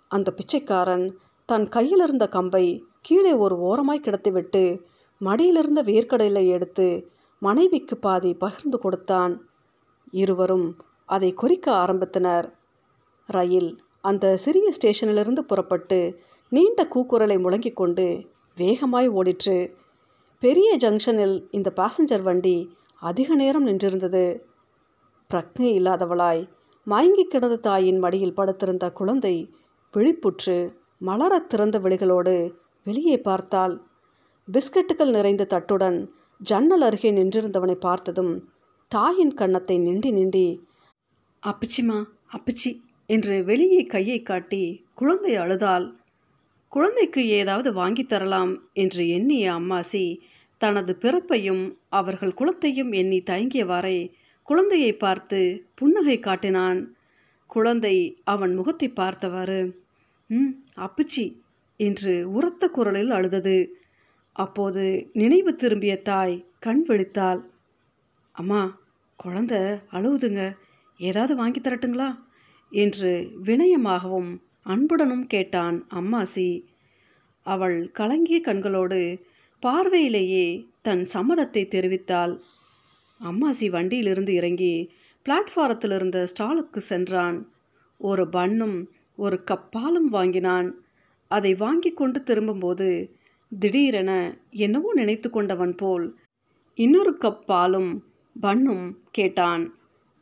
[0.08, 4.82] அந்த பிச்சைக்காரன் தன் கையிலிருந்த கம்பை கீழே ஒரு ஓரமாய் கிடத்திவிட்டு
[5.22, 9.50] மடியிலிருந்த வேர்க்கடலை எடுத்து மனைவிக்கு பாதி பகிர்ந்து கொடுத்தான்.
[10.12, 12.54] இருவரும் அதை குறிக்க ஆரம்பித்தனர்.
[13.28, 19.76] ரயில் அந்த சிறிய ஸ்டேஷனிலிருந்து புறப்பட்டு நீண்ட கூக்குரலை முழங்கிக் கொண்டு வேகமாய் ஓடிற்று.
[20.40, 24.40] பெரிய ஜங்ஷனில் இந்த பாசஞ்சர் வண்டி அதிக நேரம் நின்றிருந்தது.
[25.34, 26.42] பிரக்ஞை இல்லாதவளாய்
[26.88, 29.36] மயங்கி கிடந்த தாயின் மடியில் படுத்திருந்த குழந்தை
[29.94, 30.56] விழிப்புற்று
[31.06, 32.34] மலரத் திறந்த விழிகளோடு
[32.84, 33.76] வெளியே பார்த்தாள்.
[34.48, 35.98] பிஸ்கட்டுகள் நிறைந்த தட்டுடன்
[36.42, 38.34] ஜன்னல் அருகே நின்றிருந்தவனை பார்த்ததும்
[38.92, 40.48] தாயின் கன்னத்தை நிண்டி நிண்டி
[41.44, 41.98] அப்பிச்சிமா
[42.34, 42.72] அப்பிச்சி
[43.06, 44.64] என்று வெளியே கையை காட்டி
[44.94, 45.86] குழந்தை அழுதாள்.
[46.72, 50.06] குழந்தைக்கு ஏதாவது வாங்கித் தரலாம் என்று எண்ணிய அம்மாசி
[50.58, 54.00] தனது பிறப்பையும் அவர்கள் குலத்தையும் எண்ணி தயங்கியவாறே
[54.50, 55.40] குழந்தையை பார்த்து
[55.76, 56.80] புன்னகை காட்டினான்.
[57.50, 59.60] குழந்தை அவன் முகத்தை பார்த்தவாறு
[60.30, 61.26] ம் அப்புச்சி
[61.80, 63.58] என்று உரத்த குரலில் அழுதது.
[64.36, 64.84] அப்போது
[65.14, 67.42] நினைவு திரும்பிய தாய் கண் விழித்தாள்.
[68.36, 68.62] அம்மா
[69.20, 69.54] குழந்த
[69.92, 70.42] அழுவுதுங்க.
[71.00, 72.10] ஏதாவது வாங்கி தரட்டுங்களா?
[72.72, 73.12] என்று
[73.44, 74.32] வினயமாகவும்
[74.66, 76.50] அன்புடனும் கேட்டான் அம்மாசி.
[77.46, 79.02] அவள் கலங்கிய கண்களோடு
[79.64, 80.46] பார்வையிலேயே
[80.82, 82.34] தன் சம்மதத்தை தெரிவித்தாள்.
[83.24, 84.92] அம்மாசி வண்டியிலிருந்து இறங்கி
[85.30, 87.52] பிளாட்ஃபாரத்தில் இருந்த ஸ்டாலுக்கு சென்றான்.
[87.98, 90.82] ஒரு பன்னும் ஒரு கப்பாலும் வாங்கினான்.
[91.28, 93.16] அதை வாங்கி கொண்டு திரும்பும்போது
[93.60, 96.16] திடீரென என்னவோ நினைத்து கொண்டவன் போல்
[96.76, 98.04] இன்னொரு கப் பாலும்
[98.40, 99.76] பன்னும் கேட்டான்.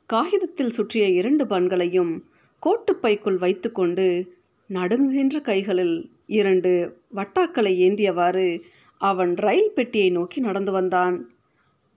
[0.05, 2.23] காகிதத்தில் சுற்றிய இரண்டு பன்களையும்
[2.63, 4.35] கோட்டுப்பைக்குள் வைத்துக்கொண்டு
[4.69, 8.61] நடுங்குகின்ற கைகளில் இரண்டு வட்டாக்களை ஏந்தியவாறு
[8.97, 11.36] அவன் ரயில் பெட்டியை நோக்கி நடந்து வந்தான்.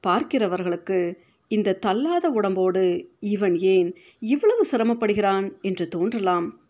[0.07, 1.17] பார்க்கிறவர்களுக்கு
[1.51, 2.85] இந்த தள்ளாத உடம்போடு
[3.21, 3.89] இவன் ஏன்
[4.21, 6.61] இவ்வளவு சிரமப்படுகிறான் என்று தோன்றலாம்.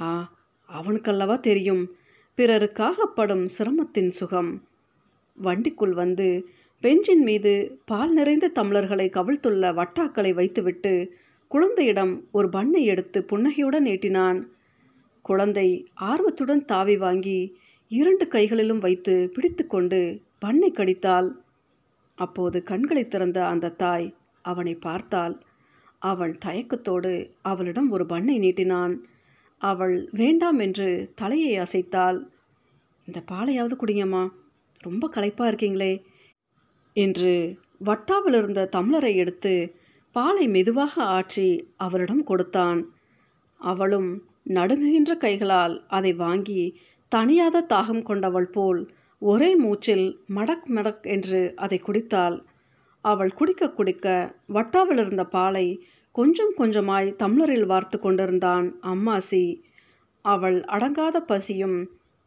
[0.00, 0.32] ஆ
[0.68, 1.94] அவனுக்கல்லவா தெரியும்.
[2.36, 4.62] பிறருக்காகப்படும் சிரமத்தின் சுகம்.
[5.42, 6.48] வண்டிக்குள் வந்து
[6.80, 11.12] பெஞ்சின் மீது பால் நிறைந்த தம்ளர்களை கவிழ்த்துள்ள வட்டாக்களை வைத்துவிட்டு
[11.48, 14.38] குழந்தையிடம் ஒரு பண்ணை எடுத்து புன்னகையுடன் நீட்டினான்
[15.22, 17.56] குழந்தை ஆர்வத்துடன் தாவி வாங்கி
[17.90, 21.28] இரண்டு கைகளிலும் வைத்து பிடித்துக்கொண்டு பண்ணை கடித்தாள்.
[22.18, 24.06] அப்போது கண்களை திறந்த அந்த தாய்
[24.44, 25.34] அவனை பார்த்தாள்.
[26.02, 28.94] அவன் தயக்கத்தோடு அவளிடம் ஒரு பண்ணை நீட்டினான்.
[29.60, 32.18] அவள் வேண்டாம் என்று தலையை அசைத்தாள்.
[33.08, 34.24] இந்த பாலையாவது குடிங்கம்மா
[34.80, 35.92] ரொம்ப களைப்பாக இருக்கீங்களே
[36.96, 37.32] என்று
[37.84, 39.54] வட்டாவில் இருந்த தம்ளரை எடுத்து
[40.16, 42.80] பாலை மெதுவாக ஆற்றி அவளிடம் கொடுத்தான்.
[43.60, 44.10] அவளும்
[44.48, 46.62] நடுங்குகின்ற கைகளால் அதை வாங்கி
[47.12, 48.80] தனியாத தாகம் கொண்டவள் போல்
[49.22, 52.36] ஒரே மூச்சில் மடக் மடக் என்று அதை குடித்தாள்
[53.04, 54.06] அவள் குடிக்க குடிக்க
[54.48, 55.66] வட்டாவில் இருந்த பாலை
[56.14, 59.44] கொஞ்சம் கொஞ்சமாய் தம்ளரில் வார்த்து கொண்டிருந்தான் அம்மாசி.
[60.24, 61.78] அவள் அடங்காத பசியும்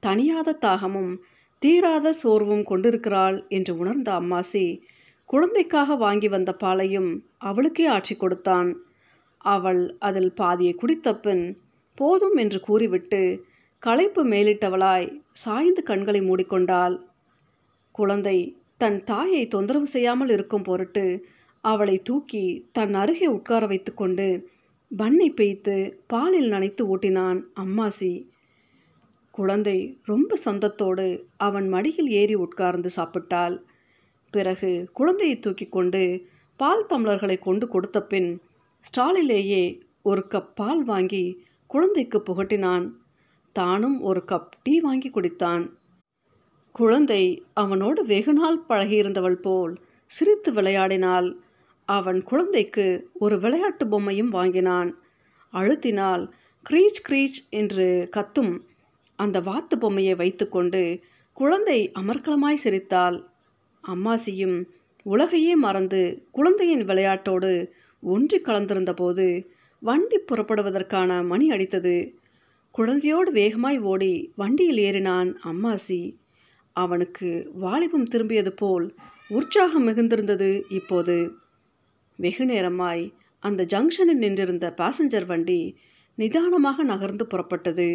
[0.04, 1.14] தனியாத தாகமும்
[1.62, 4.66] தீராத சோர்வும் கொண்டிருக்கிறாள் என்று உணர்ந்த அம்மாசி
[5.26, 8.70] குழந்தைக்காக வாங்கி வந்த பாலையும் அவளுக்கே ஆட்சி கொடுத்தான்.
[9.38, 11.46] அவள் அதில் பாதியை குடித்த பின்
[11.98, 13.22] போதும் என்று கூறிவிட்டு
[13.84, 17.00] களைப்பு மேலிட்டவளாய் சாய்ந்து கண்களை மூடிக்கொண்டாள்.
[17.92, 21.26] குழந்தை தன் தாயை தொந்தரவு செய்யாமல் இருக்கும் பொருட்டு
[21.62, 24.48] அவளை தூக்கி தன் அருகே உட்கார வைத்துக்கொண்டு
[24.92, 28.26] பண்ணை பெய்த்து பாலில் நனைத்து ஊட்டினான் அம்மாசி.
[29.32, 33.58] குழந்தை ரொம்ப சொந்தத்தோடு அவன் மடியில் ஏறி உட்கார்ந்து சாப்பிட்டாள்.
[34.32, 36.26] பிறகு குழந்தையை தூக்கி கொண்டு
[36.58, 38.42] பால் தம்ளர்களை கொண்டு கொடுத்த பின்
[38.80, 39.64] ஸ்டாலிலேயே
[40.02, 41.26] ஒரு கப் பால் வாங்கி
[41.68, 42.86] குழந்தைக்கு புகட்டினான்
[43.54, 45.70] தானும் ஒரு கப் டீ வாங்கி குடித்தான்.
[46.72, 51.36] குழந்தை அவனோடு வெகுநாள் பழகியிருந்தவள் போல் சிரித்து விளையாடினாள்.
[51.86, 54.98] அவன் குழந்தைக்கு ஒரு விளையாட்டு பொம்மையும் வாங்கினான்.
[55.54, 56.32] அழுத்தினால்
[56.70, 58.60] க்ரீச் க்ரீச் என்று கத்தும்
[59.16, 61.00] அந்த வாத்து பொம்மையை வைத்துக்கொண்டு
[61.34, 63.28] குழந்தை அமர்க்கலமாய் சிரித்தாள்.
[63.88, 64.66] அம்மாசியும்
[65.04, 67.68] உலகையே மறந்து குழந்தையின் விளையாட்டோடு
[68.02, 69.46] ஒன்றி கலந்திருந்தபோது
[69.80, 72.19] வண்டி புறப்படுவதற்கான மணி அடித்தது.
[72.76, 76.02] குழந்தையோடு வேகமாய் ஓடி வண்டியில் ஏறினான் அம்மாசி.
[76.76, 78.86] அவனுக்கு வாலிபம் திரும்பியது போல்
[79.30, 81.18] உற்சாகம் மிகுந்திருந்தது இப்போது.
[82.20, 83.04] வெகு நேரமாய்
[83.44, 85.60] அந்த ஜங்ஷனில் நின்றிருந்த பாசஞ்சர் வண்டி
[86.16, 87.90] நிதானமாக நகர்ந்து புறப்பட்டது.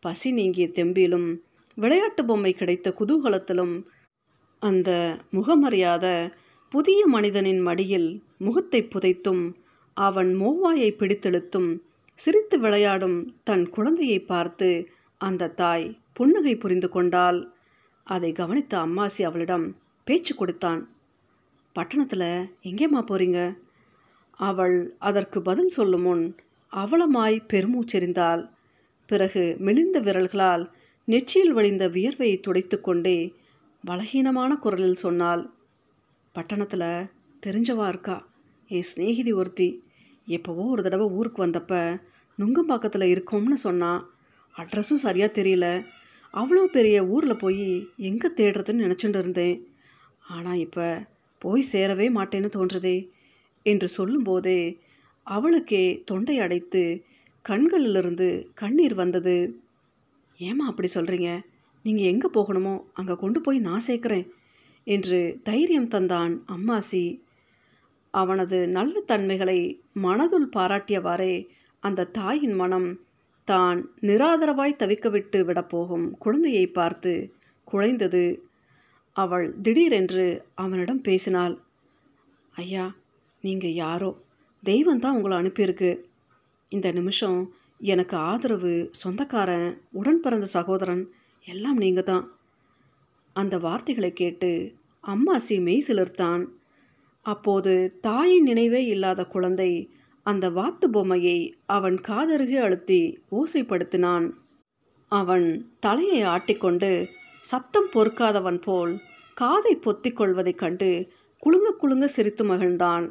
[0.00, 1.28] பசி நீங்கிய தெம்பிலும்
[1.76, 3.74] விளையாட்டு பொம்மை கிடைத்த குதூகலத்திலும்
[4.62, 4.90] அந்த
[5.32, 6.06] முகமறியாத
[6.72, 9.42] புதிய மனிதனின் மடியில் முகத்தை புதைத்தும்
[9.96, 11.70] அவன் மோவாயை பிடித்தெழுத்தும்
[12.18, 14.68] சிரித்து விளையாடும் தன் குழந்தையை பார்த்து
[15.18, 17.38] அந்த தாய் புன்னகை புரிந்து கொண்டாள்.
[18.06, 19.66] அதை கவனித்த அம்மாசி அவளிடம்
[20.04, 20.82] பேச்சு கொடுத்தான்.
[21.72, 22.28] பட்டணத்தில்
[22.62, 23.40] எங்கேம்மா போகிறீங்க
[24.40, 26.24] அவள் அதற்கு பதில் சொல்லும் முன்
[26.72, 28.42] அவலமாய் பெருமூச்செறிந்தாள்.
[29.06, 30.64] பிறகு மெலிந்த விரல்களால்
[31.08, 33.18] நெற்றியில் வழிந்த வியர்வையை துடைத்து கொண்டே
[33.84, 35.42] பலகீனமான குரலில் சொன்னாள்
[36.32, 37.08] பட்டணத்தில்
[37.46, 38.16] தெரிஞ்சவா இருக்கா?
[38.70, 39.68] என் சிநேகிதி ஒருத்தி.
[40.28, 41.74] எப்போவோ ஒரு தடவை ஊருக்கு வந்தப்ப
[42.38, 44.00] நுங்கம்பாக்கத்தில் இருக்கோம்னு சொன்னான்
[44.54, 45.66] அட்ரஸும் சரியாக தெரியல.
[46.34, 47.66] அவ்வளோ பெரிய ஊரில் போய்
[48.08, 49.56] எங்கே தேடுறதுன்னு நினச்சிட்டு இருந்தேன்.
[50.26, 50.86] ஆனால் இப்போ
[51.42, 52.96] போய் சேரவே மாட்டேன்னு தோன்றுதே
[53.66, 54.60] என்று சொல்லும்போதே
[55.26, 56.82] அவளுக்கே தொண்டை அடைத்து
[57.44, 59.36] கண்களிலிருந்து கண்ணீர் வந்தது.
[60.40, 61.30] ஏமா அப்படி சொல்கிறீங்க
[61.84, 64.26] நீங்கள் எங்கே போகணுமோ அங்கே கொண்டு போய் நான் சேர்க்குறேன்
[64.86, 67.04] என்று தைரியம் தந்தான் அம்மாசி.
[68.20, 69.58] அவனது நல்ல தன்மைகளை
[70.02, 71.34] மனதுள் பாராட்டியவாறே
[71.82, 72.88] அந்த தாயின் மனம்
[73.48, 77.12] தான் நிராதரவாய் தவிக்கவிட்டு விடப்போகும் குழந்தையை பார்த்து
[77.68, 78.24] குழைந்தது.
[79.16, 81.54] அவள் திடீரென்று அவனிடம் பேசினாள்.
[82.54, 82.86] ஐயா
[83.44, 84.10] நீங்கள் யாரோ?
[84.62, 85.90] தெய்வந்தான் உங்களை அனுப்பியிருக்கு.
[86.72, 87.38] இந்த நிமிஷம்
[87.92, 88.72] எனக்கு ஆதரவு
[89.02, 91.04] சொந்தக்காரன் உடன் பிறந்த சகோதரன்
[91.44, 92.24] எல்லாம் நீங்கள் தான்
[93.36, 94.50] அந்த வார்த்தைகளை கேட்டு
[95.04, 96.42] அம்மாசி மெய் சிலர்த்தான்.
[97.24, 99.70] அப்போது தாயின் நினைவே இல்லாத குழந்தை
[100.26, 104.26] அந்த வாத்து பொம்மையை அவன் காதருகே அழுத்தி ஓசைப்படுத்தினான்.
[105.12, 105.46] அவன்
[105.80, 106.90] தலையை ஆட்டிக்கொண்டு
[107.44, 108.92] சப்தம் பொறுக்காதவன் போல்
[109.36, 110.90] காதை பொத்திக் கொள்வதைக் கண்டு
[111.42, 113.06] குலுங்க குலுங்க சிரித்து மகிழ்ந்தான்.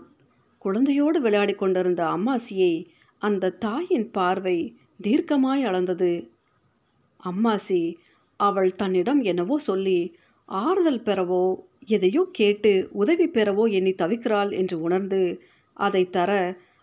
[0.66, 2.74] குழந்தையோடு விளையாடி கொண்டிருந்த அம்மாசியை
[3.22, 4.58] அந்த தாயின் பார்வை
[5.04, 6.14] தீர்க்கமாய் அளந்தது.
[7.24, 7.82] அம்மாசி
[8.40, 10.00] அவள் தன்னிடம் என்னவோ சொல்லி
[10.50, 11.46] ஆறுதல் பெறவோ
[11.88, 15.42] எதையோ கேட்டு உதவி பெறவோ எண்ணி தவிக்கிறாள் என்று உணர்ந்து
[15.74, 16.32] அதை தர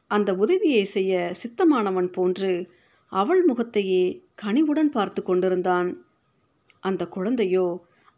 [0.06, 2.52] அந்த உதவியை செய்ய சித்தமானவன் போன்று
[3.12, 5.88] அவள் முகத்தையே கனிவுடன் பார்த்து கொண்டிருந்தான்.
[6.80, 7.66] அந்த குழந்தையோ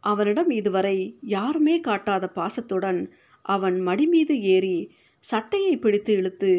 [0.00, 4.76] அவனிடம் இதுவரை யாருமே காட்டாத பாசத்துடன் அவன் மடிமீது ஏறி
[5.24, 6.52] சட்டையை பிடித்து இழுத்து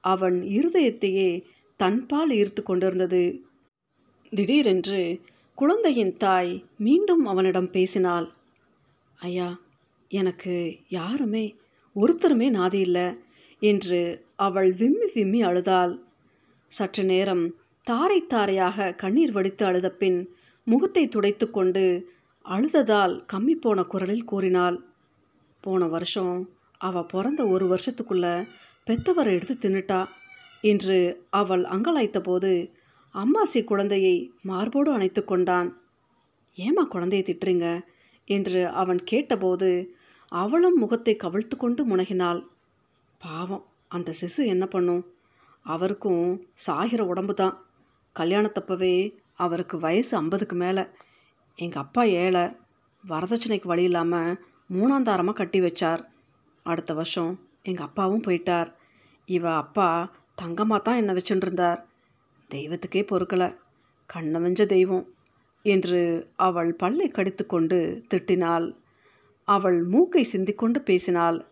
[0.00, 1.30] அவன் இருதயத்தையே
[1.76, 3.44] தன்பால் ஈர்த்து கொண்டிருந்தது.
[4.30, 5.20] திடீரென்று
[5.54, 8.28] குழந்தையின் தாய் மீண்டும் அவனிடம் பேசினாள்.
[9.20, 9.48] ஐயா
[10.10, 10.54] எனக்கு
[10.88, 11.44] யாருமே
[11.96, 13.08] ஒருத்தருமே நாதி இல்லை
[13.62, 14.00] என்று
[14.36, 15.92] அவள் விம்மி விம்மி அழுதாள்.
[16.70, 17.44] சற்று நேரம்
[17.86, 20.18] தாரை தாரையாக கண்ணீர் வடித்து அழுத பின்
[20.66, 21.84] முகத்தை துடைத்து கொண்டு
[22.44, 24.78] அழுததால் கம்மி போன குரலில் கூறினாள்.
[25.64, 26.34] போன வருஷம்
[26.80, 28.26] அவ பிறந்த ஒரு வருஷத்துக்குள்ள
[28.86, 30.00] பெத்தவரை எடுத்து தின்னுட்டா
[30.60, 30.98] என்று
[31.30, 32.52] அவள் அங்கலாய்த்த போது
[33.14, 35.68] அம்மாசி குழந்தையை மார்போடு அணைத்து கொண்டான்.
[36.58, 37.66] ஏமா குழந்தையை திட்டுறீங்க?
[38.28, 39.68] என்று அவன் கேட்டபோது
[40.32, 42.40] அவளும் முகத்தை கவிழ்த்து கொண்டு முனகினாள்.
[43.18, 45.04] பாவம் அந்த சிசு என்ன பண்ணும்?
[45.62, 47.56] அவருக்கும் சாகிற உடம்பு தான்
[48.16, 48.94] கல்யாணத்தப்பவே
[49.34, 50.84] அவருக்கு வயசு ஐம்பதுக்கு மேலே.
[51.56, 52.44] எங்கள் அப்பா ஏழை
[53.04, 54.38] வரதட்சணைக்கு வழி இல்லாமல்
[54.72, 56.02] மூணாந்தாரமாக கட்டி வச்சார்.
[56.62, 58.68] அடுத்த வருஷம் எங்கள் அப்பாவும் போயிட்டார்.
[59.24, 59.88] இவ அப்பா
[60.34, 61.80] தங்கமாக தான் என்னை வச்சுட்டுருந்தார்
[62.50, 63.48] தெய்வத்துக்கே பொறுக்கலை.
[64.10, 65.06] கண்ணவஞ்ச தெய்வம்
[65.62, 66.00] என்று
[66.36, 67.78] அவள் பல்லை கடித்துக்கொண்டு
[68.14, 68.68] திட்டினாள்.
[69.48, 71.46] அவள் மூக்கை சிந்திக்கொண்டு பேசினாள்.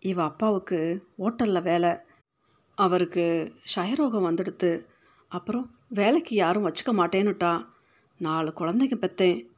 [0.00, 1.90] இவ அப்பாவுக்கு ஓட்டலில் வேலை.
[2.74, 4.86] அவருக்கு ஷயரோகம் வந்துடுத்து.
[5.28, 7.64] அப்புறம் வேலைக்கு யாரும் வச்சுக்க மாட்டேன்னுட்டா.
[8.18, 9.50] நாலு குழந்தைங்க பெற்றேன்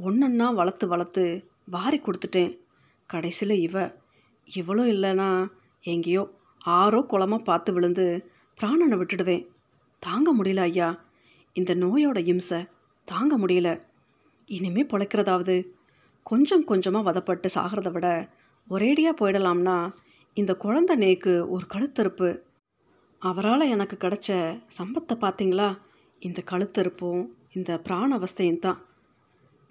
[0.00, 2.58] ஒன்றன்னா வளர்த்து வளர்த்து வாரி கொடுத்துட்டேன்.
[3.06, 3.94] கடைசியில் இவ
[4.44, 5.48] இவளும் இல்லைன்னா
[5.82, 6.30] எங்கேயோ
[6.66, 8.30] ஆறோ குளமாக பார்த்து விழுந்து
[8.60, 9.46] பிராணனை விட்டுடுவேன்.
[9.98, 11.04] தாங்க முடியல ஐயா.
[11.52, 12.68] இந்த நோயோட இம்சை
[13.04, 13.82] தாங்க முடியல.
[14.46, 15.74] இனிமே பிழைக்கிறதாவது
[16.26, 18.06] கொஞ்சம் கொஞ்சமாக வதப்பட்டு சாகிறத விட
[18.68, 19.76] ஒரேடியாக போயிடலாம்னா
[20.36, 22.28] இந்த குழந்த நேக்கு ஒரு கழுத்தறுப்பு.
[23.22, 24.30] அவரால் எனக்கு கிடைச்ச
[24.78, 25.68] சம்பத்தை பார்த்தீங்களா
[26.22, 28.80] இந்த கழுத்தறுப்பும் இந்த பிராண அவஸ்தையும் தான்.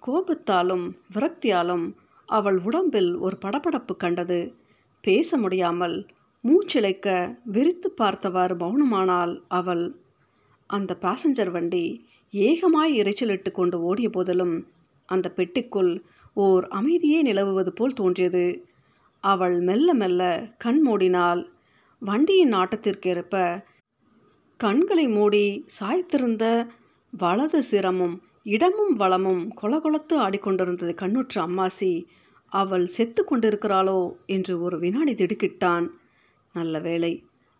[0.02, 1.86] கோபத்தாலும் விரக்தியாலும்
[2.28, 4.40] அவள் உடம்பில் ஒரு படபடப்பு கண்டது.
[5.04, 5.96] பேச முடியாமல்
[6.44, 7.08] மூச்சிழைக்க
[7.54, 9.84] விரித்து பார்த்தவாறு மௌனமானால் அவள்
[10.70, 11.84] அந்த பாசஞ்சர் வண்டி
[12.32, 14.56] ஏகமாய் இறைச்சலிட்டு கொண்டு ஓடிய போதிலும்
[15.08, 15.92] அந்த பெட்டிக்குள்
[16.36, 18.44] ஓர் அமைதியே நிலவுவது போல் தோன்றியது.
[19.24, 20.22] அவள் மெல்ல மெல்ல
[20.58, 21.42] கண் மூடினாள்.
[22.02, 23.34] வண்டியின் ஆட்டத்திற்கேற்ப
[24.60, 25.46] கண்களை மூடி
[25.78, 26.44] சாய்த்திருந்த
[27.12, 31.92] வலது சிரமும் இடமும் வளமும் கொலகொலத்து ஆடிக்கொண்டிருந்தது கண்ணுற்ற அம்மாசி.
[32.52, 35.86] அவள் செத்து கொண்டிருக்கிறாளோ என்று ஒரு வினாடி திடுக்கிட்டான்.
[36.54, 37.12] நல்ல வேளை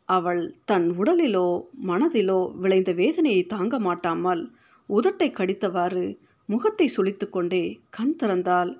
[0.08, 1.48] அவள் தன் உடலிலோ
[1.86, 4.42] மனதிலோ விளைந்த வேதனையை தாங்க மாட்டாமல்
[4.88, 6.04] உதட்டை கடித்தவாறு
[6.48, 8.70] முகத்தை சுளித்து கொண்டே கண் திறந்தால்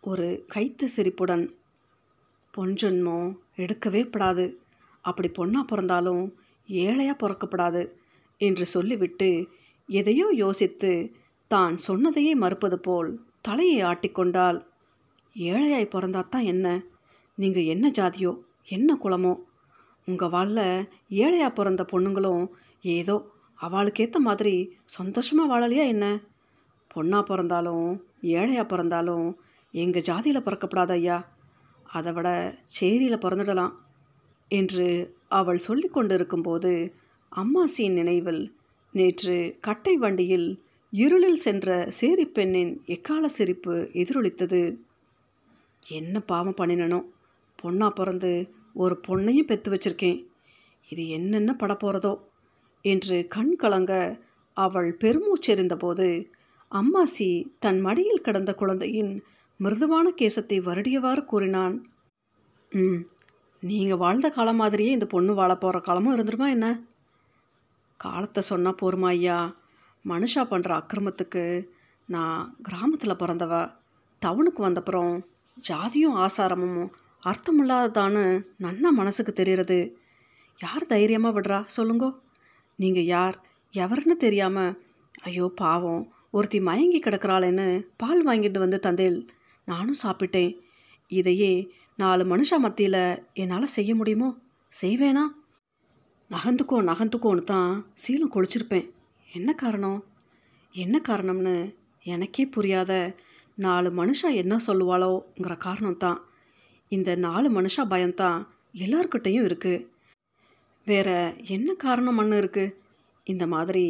[0.00, 1.44] ஒரு கைத்த சிரிப்புடன்
[2.54, 3.18] பொன்ஜன்மோ
[3.56, 4.46] எடுக்கவே படாது.
[5.04, 6.24] அப்படி பொண்ணாக பிறந்தாலும்
[6.68, 7.82] ஏழையாக பிறக்கப்படாது
[8.40, 9.30] என்று சொல்லிவிட்டு
[9.88, 10.90] எதையோ யோசித்து
[11.50, 14.58] தான் சொன்னதையே மறுப்பது போல் தலையை ஆட்டிக்கொண்டால்
[15.36, 16.66] ஏழையாய் பிறந்தாத்தான் என்ன?
[17.38, 18.32] நீங்கள் என்ன ஜாதியோ?
[18.68, 19.34] என்ன குலமோ?
[20.08, 20.88] உங்கள் வாழில்
[21.22, 22.44] ஏழையாக பிறந்த பொண்ணுங்களும்
[22.96, 23.16] ஏதோ
[23.58, 26.06] அவளுக்கேற்ற மாதிரி சந்தோஷமாக வாழலையா என்ன?
[26.96, 27.86] பொண்ணாக பிறந்தாலும்
[28.20, 29.26] ஏழையாக பிறந்தாலும்
[29.74, 31.18] எங்கள் ஜாதியில் பிறக்கப்படாத ஐயா
[31.86, 32.28] அதை விட
[32.80, 33.74] சேரியில் பிறந்துடலாம்
[34.50, 34.86] என்று
[35.30, 36.72] அவள் சொல்லி கொண்டிருக்கும்போது
[37.32, 38.42] அம்மாசியின் நினைவில்
[38.94, 40.48] நேற்று கட்டை வண்டியில்
[40.92, 44.60] இருளில் சென்ற சேரி பெண்ணின் எக்கால சிரிப்பு எதிரொலித்தது.
[45.88, 47.00] என்ன பாவம் பண்ணினனோ.
[47.62, 48.30] பொண்ணாக பிறந்து
[48.74, 50.18] ஒரு பொண்ணையும் பெற்று வச்சிருக்கேன்.
[50.88, 52.12] இது என்னென்ன பட போகிறதோ
[52.84, 53.92] என்று கண் கலங்க
[54.56, 56.08] அவள் பெருமூச்செறிந்தபோது
[56.72, 59.24] அம்மாசி தன் மடியில் கிடந்த குழந்தையின்
[59.60, 61.76] மிருதுவான கேசத்தை வருடியவாறு கூறினான்.
[62.72, 63.00] ம்
[63.62, 66.66] நீங்கள் வாழ்ந்த காலம் மாதிரியே இந்த பொண்ணு வாழ போகிற காலமும் இருந்துருமா என்ன?
[67.96, 69.38] காலத்தை சொன்னால் போருமா ஐயா?
[70.04, 71.44] மனுஷா பண்ணுற அக்கிரமத்துக்கு
[72.08, 73.54] நான் கிராமத்தில் பிறந்தவ
[74.22, 75.14] டவுனுக்கு வந்தப்புறம்
[75.68, 76.82] ஜாதியும் ஆசாரமும்
[77.24, 78.24] அர்த்தமில்லாததான்னு
[78.60, 79.78] நன்னா மனசுக்கு தெரிகிறது
[80.60, 81.58] யார் தைரியமாக விடுறா?
[81.76, 82.10] சொல்லுங்கோ.
[82.78, 83.38] நீங்கள் யார்?
[83.74, 84.76] எவருன்னு தெரியாமல்
[85.22, 86.04] ஐயோ பாவம்
[86.36, 89.18] ஒருத்தி மயங்கி கிடக்கிறாளேன்னு பால் வாங்கிட்டு வந்து தந்தேல்
[89.68, 90.52] நானும் சாப்பிட்டேன்.
[91.10, 91.52] இதையே
[91.98, 94.28] நாலு மனுஷா மத்தியில் என்னால் செய்ய முடியுமோ?
[94.72, 95.24] செய்வேனா?
[96.30, 97.70] நகர்ந்துக்கோ நகர்ந்துக்கோன்னு தான்
[98.02, 98.86] சீலம் கொளிச்சிருப்பேன்.
[99.28, 100.00] என்ன காரணம்?
[100.74, 101.56] என்ன காரணம்னு
[102.06, 102.92] எனக்கே புரியாத
[103.58, 106.18] நாலு மனுஷா என்ன சொல்லுவாளோங்கிற காரணம் தான்
[106.92, 108.40] இந்த நாலு மனுஷா பயம்தான்
[108.74, 109.84] எல்லார்கிட்டையும் இருக்குது
[110.86, 111.08] வேற
[111.46, 112.74] என்ன காரணம் மண்ணு இருக்குது
[113.26, 113.86] இந்த மாதிரி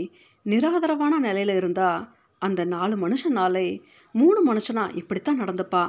[0.46, 2.04] நிராதரவான நிலையில் இருந்தால்
[2.46, 3.68] அந்த நாலு மனுஷனாலே
[4.14, 5.84] மூணு மனுஷனா இப்படித்தான் நடந்துப்பா.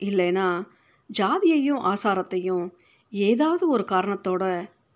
[0.00, 0.46] இல்லைனா
[1.10, 2.66] ஜாதியையும் ஆசாரத்தையும்
[3.12, 4.44] ஏதாவது ஒரு காரணத்தோட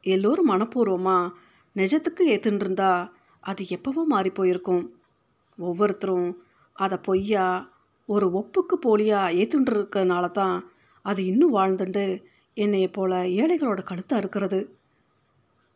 [0.04, 1.32] எல்லோரும் மனப்பூர்வமாக
[1.76, 2.92] நிஜத்துக்கு ஏற்றுன்றிருந்தா
[3.44, 4.84] அது எப்போவோ மாறி போயிருக்கும்.
[5.58, 6.30] ஒவ்வொருத்தரும்
[6.76, 7.46] அதை பொய்யா
[8.08, 10.56] ஒரு ஒப்புக்கு போலியாக ஏற்றுன்றிருக்கனால தான்
[11.04, 12.04] அது இன்னும் வாழ்ந்துண்டு
[12.56, 14.60] என்னைய போல ஏழைகளோட கழுத்தாக இருக்கிறது.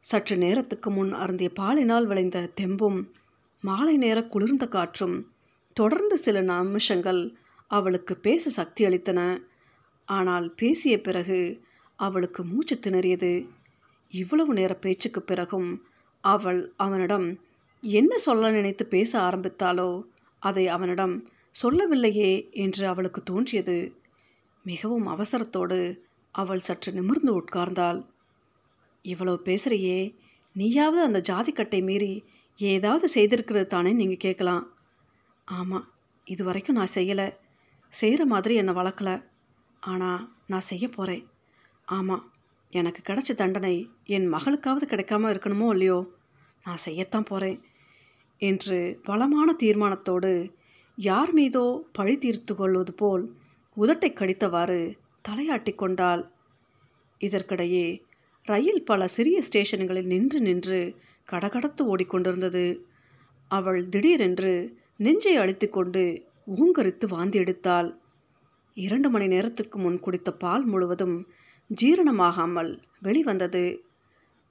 [0.04, 3.00] சற்று நேரத்துக்கு முன் அருந்திய பாலினால் விளைந்த தெம்பும்
[3.62, 5.16] மாலை நேர குளிர்ந்த காற்றும்.
[5.76, 7.36] தொடர்ந்து சில நிமிஷங்கள்
[7.70, 9.42] அவளுக்கு பேச சக்தி அளித்தன.
[10.04, 11.62] ஆனால் பேசிய பிறகு
[11.96, 13.48] அவளுக்கு மூச்சு திணறியது.
[14.12, 15.82] இவ்வளவு நேர பேச்சுக்கு பிறகும்
[16.24, 17.40] அவள் அவனிடம்
[17.80, 20.02] என்ன சொல்ல நினைத்து பேச ஆரம்பித்தாலோ
[20.38, 23.94] அதை அவனிடம் சொல்லவில்லையே என்று அவளுக்கு தோன்றியது.
[24.64, 25.98] மிகவும் அவசரத்தோடு
[26.34, 28.00] அவள் சற்று நிமிர்ந்து உட்கார்ந்தாள்.
[29.02, 30.14] இவ்வளவு பேசுகிறியே
[30.56, 32.24] நீயாவது அந்த ஜாதிக்கட்டை மீறி
[32.60, 34.64] ஏதாவது செய்திருக்கிறது தானே நீங்கள் கேட்கலாம்.
[35.44, 35.86] ஆமாம்
[36.26, 37.28] இது வரைக்கும் நான் செய்யலை.
[37.92, 39.10] செய்கிற மாதிரி என்னை வளர்க்கல.
[39.82, 41.24] ஆனால் நான் செய்ய போகிறேன்
[41.88, 42.24] ஆமாம்
[42.72, 45.98] எனக்கு கிடைச்ச தண்டனை என் மகளுக்காவது கிடைக்காம இருக்கணுமோ இல்லையோ?
[46.64, 47.58] நான் செய்யத்தான் போகிறேன்
[48.36, 50.32] என்று பலமான தீர்மானத்தோடு
[50.98, 53.24] யார் மீதோ பழி தீர்த்து கொள்வது போல்
[53.76, 54.80] உதட்டை கடித்தவாறு
[55.28, 56.22] தலையாட்டி கொண்டாள்.
[57.20, 57.86] இதற்கிடையே
[58.46, 60.80] ரயில் பல சிறிய ஸ்டேஷன்களில் நின்று நின்று
[61.32, 62.80] கடகடத்து ஓடிக்கொண்டிருந்தது.
[63.50, 66.22] அவள் திடீரென்று நெஞ்சை அழித்துக்கொண்டு
[66.56, 67.88] ஊங்கரித்து வாந்தி எடுத்தாள்.
[68.76, 71.16] இரண்டு மணி நேரத்துக்கு முன் குடித்த பால் முழுவதும்
[71.82, 73.64] ஜீரணமாகாமல் வெளிவந்தது.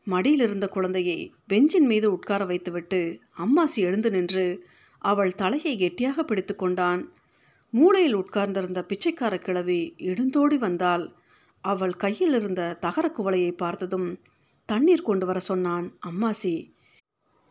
[0.04, 4.64] மடியில் இருந்த குழந்தையை பெஞ்சின் மீது உட்கார வைத்துவிட்டு அம்மாசி எழுந்து நின்று
[5.02, 7.02] அவள் தலையை கெட்டியாக பிடித்து கொண்டான்.
[7.74, 11.06] மூளையில் உட்கார்ந்திருந்த பிச்சைக்கார கிழவி எழுந்தோடி வந்தாள்.
[11.64, 14.20] அவள் கையில் இருந்த தகர குவளையை பார்த்ததும்
[14.70, 16.56] தண்ணீர் கொண்டு வர சொன்னான் அம்மாசி.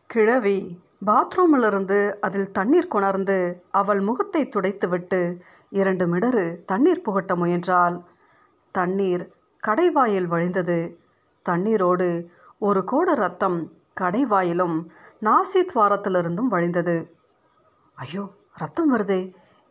[0.09, 0.59] கிழவி
[1.05, 3.37] பாத்ரூமிலிருந்து அதில் தண்ணீர் கொணர்ந்து
[3.71, 5.19] அவள் முகத்தை துடைத்துவிட்டு
[5.71, 7.97] இரண்டு மிடறு தண்ணீர் புகட்ட முயன்றாள்.
[8.75, 9.23] தண்ணீர்
[9.63, 10.79] கடைவாயில் வழிந்தது.
[11.45, 12.09] தண்ணீரோடு
[12.59, 13.59] ஒரு கோடு ரத்தம்
[14.01, 14.77] கடைவாயிலும்
[15.21, 16.97] நாசி துவாரத்திலிருந்தும் வழிந்தது.
[17.97, 19.21] ஐயோ ரத்தம் வருதே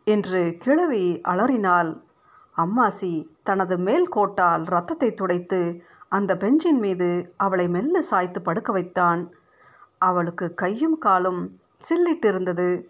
[0.07, 1.91] என்று கிழவி அலறினாள்.
[2.55, 5.59] அம்மாசி தனது மேல் கோட்டால் ரத்தத்தை துடைத்து
[6.09, 9.33] அந்த பெஞ்சின் மீது அவளை மெல்ல சாய்த்து படுக்க வைத்தான்.
[9.97, 12.85] அவளுக்கு கையும் காலும் சில்லிட்டிருந்தது.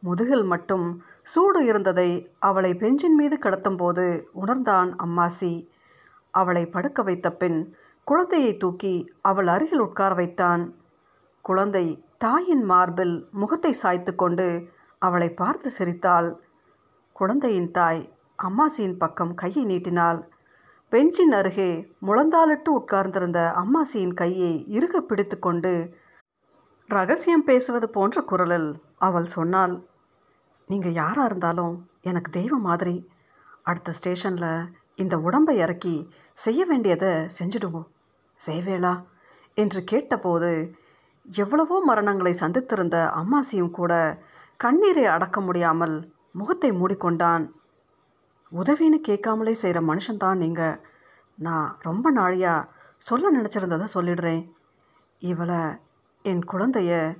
[0.00, 5.68] முதுகில் மட்டும் சூடு இருந்ததை அவளை பெஞ்சின் மீது கடத்தும்போது உணர்ந்தான் அம்மாசி.
[6.30, 10.74] அவளை படுக்க வைத்த பின் குழந்தையை தூக்கி அவள் அருகில் உட்கார வைத்தான்.
[11.42, 16.40] குழந்தை தாயின் மார்பில் முகத்தை சாய்த்து கொண்டு அவளை பார்த்து சிரித்தாள்.
[17.12, 18.02] குழந்தையின் தாய்
[18.42, 20.20] அம்மாசியின் பக்கம் கையை நீட்டினாள்.
[20.92, 21.70] பெஞ்சின் அருகே
[22.06, 25.72] முழந்தாளிட்டு உட்கார்ந்திருந்த அம்மாசியின் கையை இறுக பிடித்து கொண்டு
[26.88, 29.74] ரகசியம் பேசுவது போன்ற குரலில் அவள் சொன்னாள்
[30.68, 32.96] நீங்கள் யாராக இருந்தாலும் எனக்கு தெய்வம் மாதிரி.
[33.62, 35.94] அடுத்த ஸ்டேஷனில் இந்த உடம்பை இறக்கி
[36.38, 37.88] செய்ய வேண்டியதை செஞ்சிடுவோம்.
[38.38, 38.94] செய்வேளா?
[39.56, 40.50] என்று கேட்டபோது
[41.28, 43.92] எவ்வளவோ மரணங்களை சந்தித்திருந்த அம்மாசியும் கூட
[44.56, 45.96] கண்ணீரை அடக்க முடியாமல்
[46.32, 47.44] முகத்தை மூடிக்கொண்டான்
[48.52, 50.80] உதவின்னு கேட்காமலே செய்கிற மனுஷன்தான் நீங்கள்
[51.34, 54.50] நான் ரொம்ப நாழியாக சொல்ல நினச்சிருந்ததை சொல்லிடுறேன்.
[55.18, 55.56] இவளை
[56.22, 57.18] என் குழந்தைய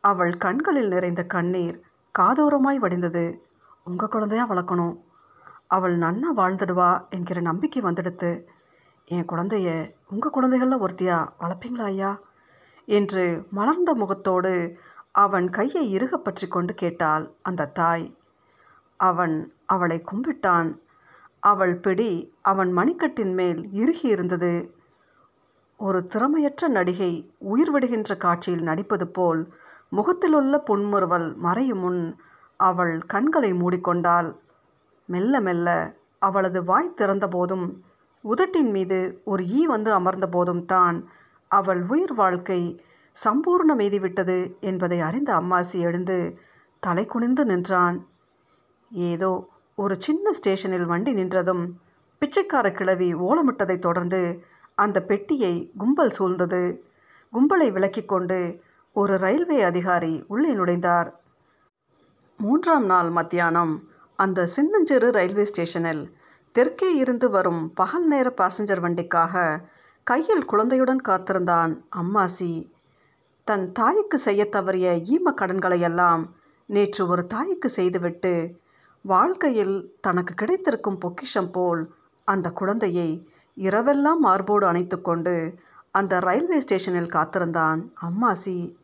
[0.00, 1.80] அவள் கண்களில் நிறைந்த கண்ணீர்
[2.18, 3.38] காதோரமாய் வடிந்தது.
[3.84, 5.00] உங்கள் குழந்தையா வளர்க்கணும்.
[5.66, 8.46] அவள் நன்னா வாழ்ந்துடுவா என்கிற நம்பிக்கை வந்துடுத்து.
[9.04, 12.20] என் குழந்தைய உங்கள் குழந்தைகளில் ஒருத்தியா வளர்ப்பீங்களா ஐயா?
[12.86, 14.76] என்று மலர்ந்த முகத்தோடு
[15.12, 18.18] அவன் கையை இறுக பற்றி கொண்டு கேட்டாள் அந்த தாய்.
[18.96, 20.70] அவன் அவளை கும்பிட்டான்.
[21.40, 24.54] அவள் பிடி அவன் மணிக்கட்டின் மேல் இறுகி இருந்தது.
[25.80, 29.40] ஒரு திறமையற்ற நடிகை உயிர் விடுகின்ற காட்சியில் நடிப்பது போல்
[29.88, 32.02] முகத்திலுள்ள புன்முறுவல் மறையும் முன்
[32.56, 34.28] அவள் கண்களை மூடிக்கொண்டாள்.
[35.08, 35.68] மெல்ல மெல்ல
[36.18, 37.66] அவளது வாய் திறந்தபோதும்
[38.24, 40.98] உதட்டின் மீது ஒரு ஈ வந்து அமர்ந்த போதும் தான்
[41.50, 42.60] அவள் உயிர் வாழ்க்கை
[43.16, 46.16] சம்பூர்ணம் எய்திவிட்டது என்பதை அறிந்த அம்மாசி எழுந்து
[46.82, 47.98] தலை குனிந்து நின்றான்.
[48.90, 49.32] ஏதோ
[49.76, 51.70] ஒரு சின்ன ஸ்டேஷனில் வண்டி நின்றதும்
[52.18, 54.42] பிச்சைக்கார கிழவி ஓலமிட்டதைத் தொடர்ந்து
[54.74, 56.78] அந்த பெட்டியை கும்பல் சூழ்ந்தது.
[57.32, 58.60] கும்பலை விலக்கிக் கொண்டு
[58.92, 61.10] ஒரு ரயில்வே அதிகாரி உள்ளே நுழைந்தார்.
[62.38, 66.16] மூன்றாம் நாள் மத்தியானம் அந்த சின்னஞ்சிறு ரயில்வே ஸ்டேஷனில்
[66.52, 69.64] தெற்கே இருந்து வரும் பகல் நேர பாசஞ்சர் வண்டிக்காக
[70.06, 72.52] கையில் குழந்தையுடன் காத்திருந்தான் அம்மாசி.
[73.44, 76.22] தன் தாய்க்கு செய்ய தவறிய ஈம கடன்களையெல்லாம்
[76.66, 78.62] நேற்று ஒரு தாய்க்கு செய்துவிட்டு
[79.04, 81.94] வாழ்க்கையில் தனக்கு கிடைத்திருக்கும் பொக்கிஷம் போல்
[82.24, 83.08] அந்த குழந்தையை
[83.56, 85.34] இரவெல்லாம் மார்போடு அணைத்து கொண்டு
[85.90, 88.76] அந்த ரயில்வே ஸ்டேஷனில் காத்திருந்தான் அம்மாசி.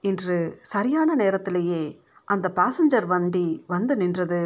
[0.00, 1.82] இன்று சரியான நேரத்திலேயே
[2.24, 4.40] அந்த பாசஞ்சர் வண்டி வந்து நின்றது.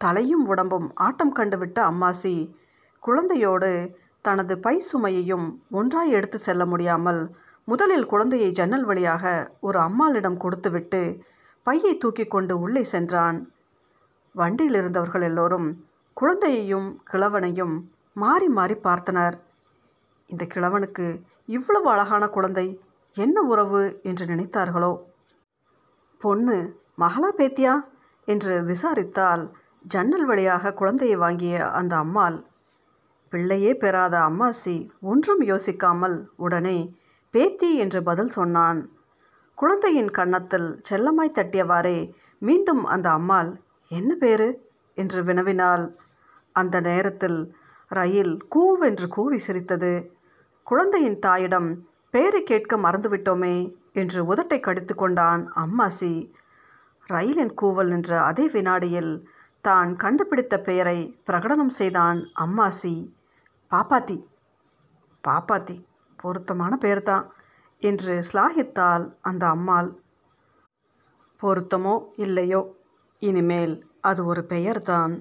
[0.00, 2.36] தலையும் உடம்பும் ஆட்டம் கண்டுவிட்ட அம்மாசி
[3.02, 3.72] குழந்தையோடு
[4.22, 7.20] தனது பை சுமையையும் ஒன்றாய் எடுத்து செல்ல முடியாமல்
[7.64, 11.02] முதலில் குழந்தையை ஜன்னல் வழியாக ஒரு அம்மாளிடம் கொடுத்துவிட்டு
[11.66, 13.38] பையை தூக்கி கொண்டு உள்ளே சென்றான்.
[14.34, 17.74] வண்டியில் இருந்தவர்கள் எல்லோரும் குழந்தையையும் கிழவனையும்
[18.14, 19.34] மாறி மாறி பார்த்தனர்.
[20.26, 22.82] இந்த கிழவனுக்கு இவ்வளவு அழகான குழந்தை
[23.12, 25.00] என்ன உறவு என்று நினைத்தார்களோ?
[26.18, 27.74] பொண்ணு மகளா பேத்தியா?
[28.24, 32.46] என்று விசாரித்தால் ஜன்னல் வழியாக குழந்தையை வாங்கிய அந்த அம்மாள்
[33.28, 36.94] பிள்ளையே பெறாத அம்மாசி ஒன்றும் யோசிக்காமல் உடனே
[37.30, 38.80] பேத்தி என்று பதில் சொன்னான்.
[39.54, 43.50] குழந்தையின் கன்னத்தில் செல்லமாய் தட்டியவாறே மீண்டும் அந்த அம்மாள்
[43.88, 44.58] என்ன பேர்?
[44.94, 45.94] என்று வினவினால்
[46.52, 47.56] அந்த நேரத்தில்
[47.88, 50.10] ரயில் கூவென்று கூவி சிரித்தது
[50.62, 56.32] குழந்தையின் தாயிடம் பெயரை கேட்க மறந்துவிட்டோமே என்று உதட்டை கடித்து கொண்டான் அம்மாசி.
[57.06, 59.28] ரயிலின் கூவல் நின்ற அதே வினாடியில்
[59.60, 63.12] தான் கண்டுபிடித்த பெயரை பிரகடனம் செய்தான் அம்மாசி.
[63.70, 64.26] பாப்பாத்தி.
[65.28, 65.76] பாப்பாத்தி
[66.16, 67.32] பொருத்தமான பெயர்தான்
[67.80, 70.00] என்று ஸ்லாகித்தாள் அந்த அம்மாள்.
[71.42, 72.74] பொருத்தமோ இல்லையோ?
[73.24, 75.14] இனிமேல் அது ஒரு பெயர்தான்.